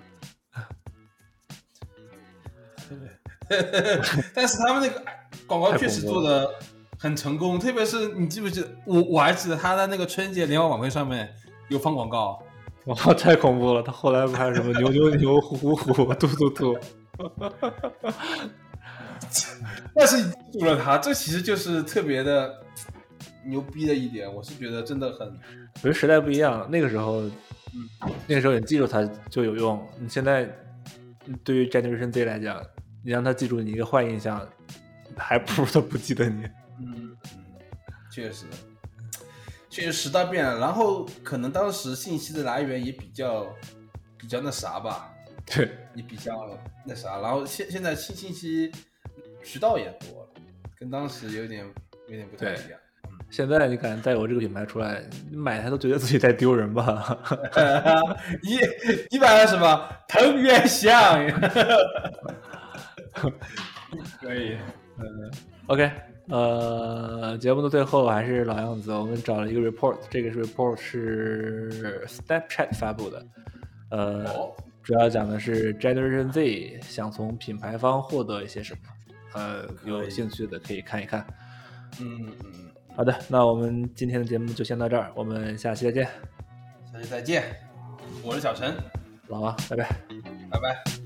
[4.33, 5.03] 但是他们那个
[5.45, 6.49] 广告确实做的
[6.97, 8.75] 很成功，特别是你记不记得？
[8.85, 11.31] 我我还记得他在那个春节联欢晚会上面
[11.69, 12.42] 有放广告，
[12.85, 13.81] 哇，太恐怖了！
[13.81, 16.77] 他后来不还什么牛牛牛、虎虎虎、兔兔兔？
[19.95, 22.59] 但是记住了他，这其实就是特别的
[23.45, 24.31] 牛逼的一点。
[24.31, 27.89] 我是觉得真的很，我觉得时代不一样，那个时候，嗯，
[28.27, 29.81] 那个时候你记住他就有用。
[29.99, 30.49] 你现在
[31.43, 32.61] 对于 Generation Z 来讲。
[33.05, 34.47] 你让他记住你一个坏印象，
[35.17, 36.45] 还不如他不记得你。
[36.79, 36.95] 嗯
[37.35, 37.43] 嗯，
[38.09, 38.45] 确实，
[39.73, 43.51] 确实时代变了，然后可能当时信息的来源也比较
[44.19, 45.11] 比较那啥吧。
[45.47, 46.47] 对，也比较
[46.85, 48.71] 那啥，然后现现在新信息
[49.43, 50.29] 渠道也多了，
[50.77, 51.65] 跟当时有点
[52.07, 52.79] 有点不太一样。
[53.31, 57.17] 现在你敢带我这个品牌出来，你买它都觉得自己在丢人吧？
[58.43, 58.59] 你
[59.09, 59.89] 你买了什么？
[60.07, 60.93] 藤原香。
[64.21, 64.55] 可以，
[64.99, 65.31] 嗯
[65.65, 65.91] ，OK，
[66.29, 73.25] 呃，节目的最后还是老样子，我们找了一个 report，这个 report 是 Snapchat 发布的，
[73.89, 74.25] 呃，
[74.81, 78.79] 主要讲的是 Generation Z 想从品牌方获得一些什么，
[79.33, 81.25] 呃，有兴趣的可以看一看。
[81.99, 82.51] 嗯嗯，
[82.95, 86.07] 好的，那我们今天的节目就先到这儿，我们下期再见。
[86.91, 87.43] 下期再见，
[88.23, 88.73] 我是小陈，
[89.27, 89.89] 老王，拜拜，
[90.49, 91.02] 拜拜。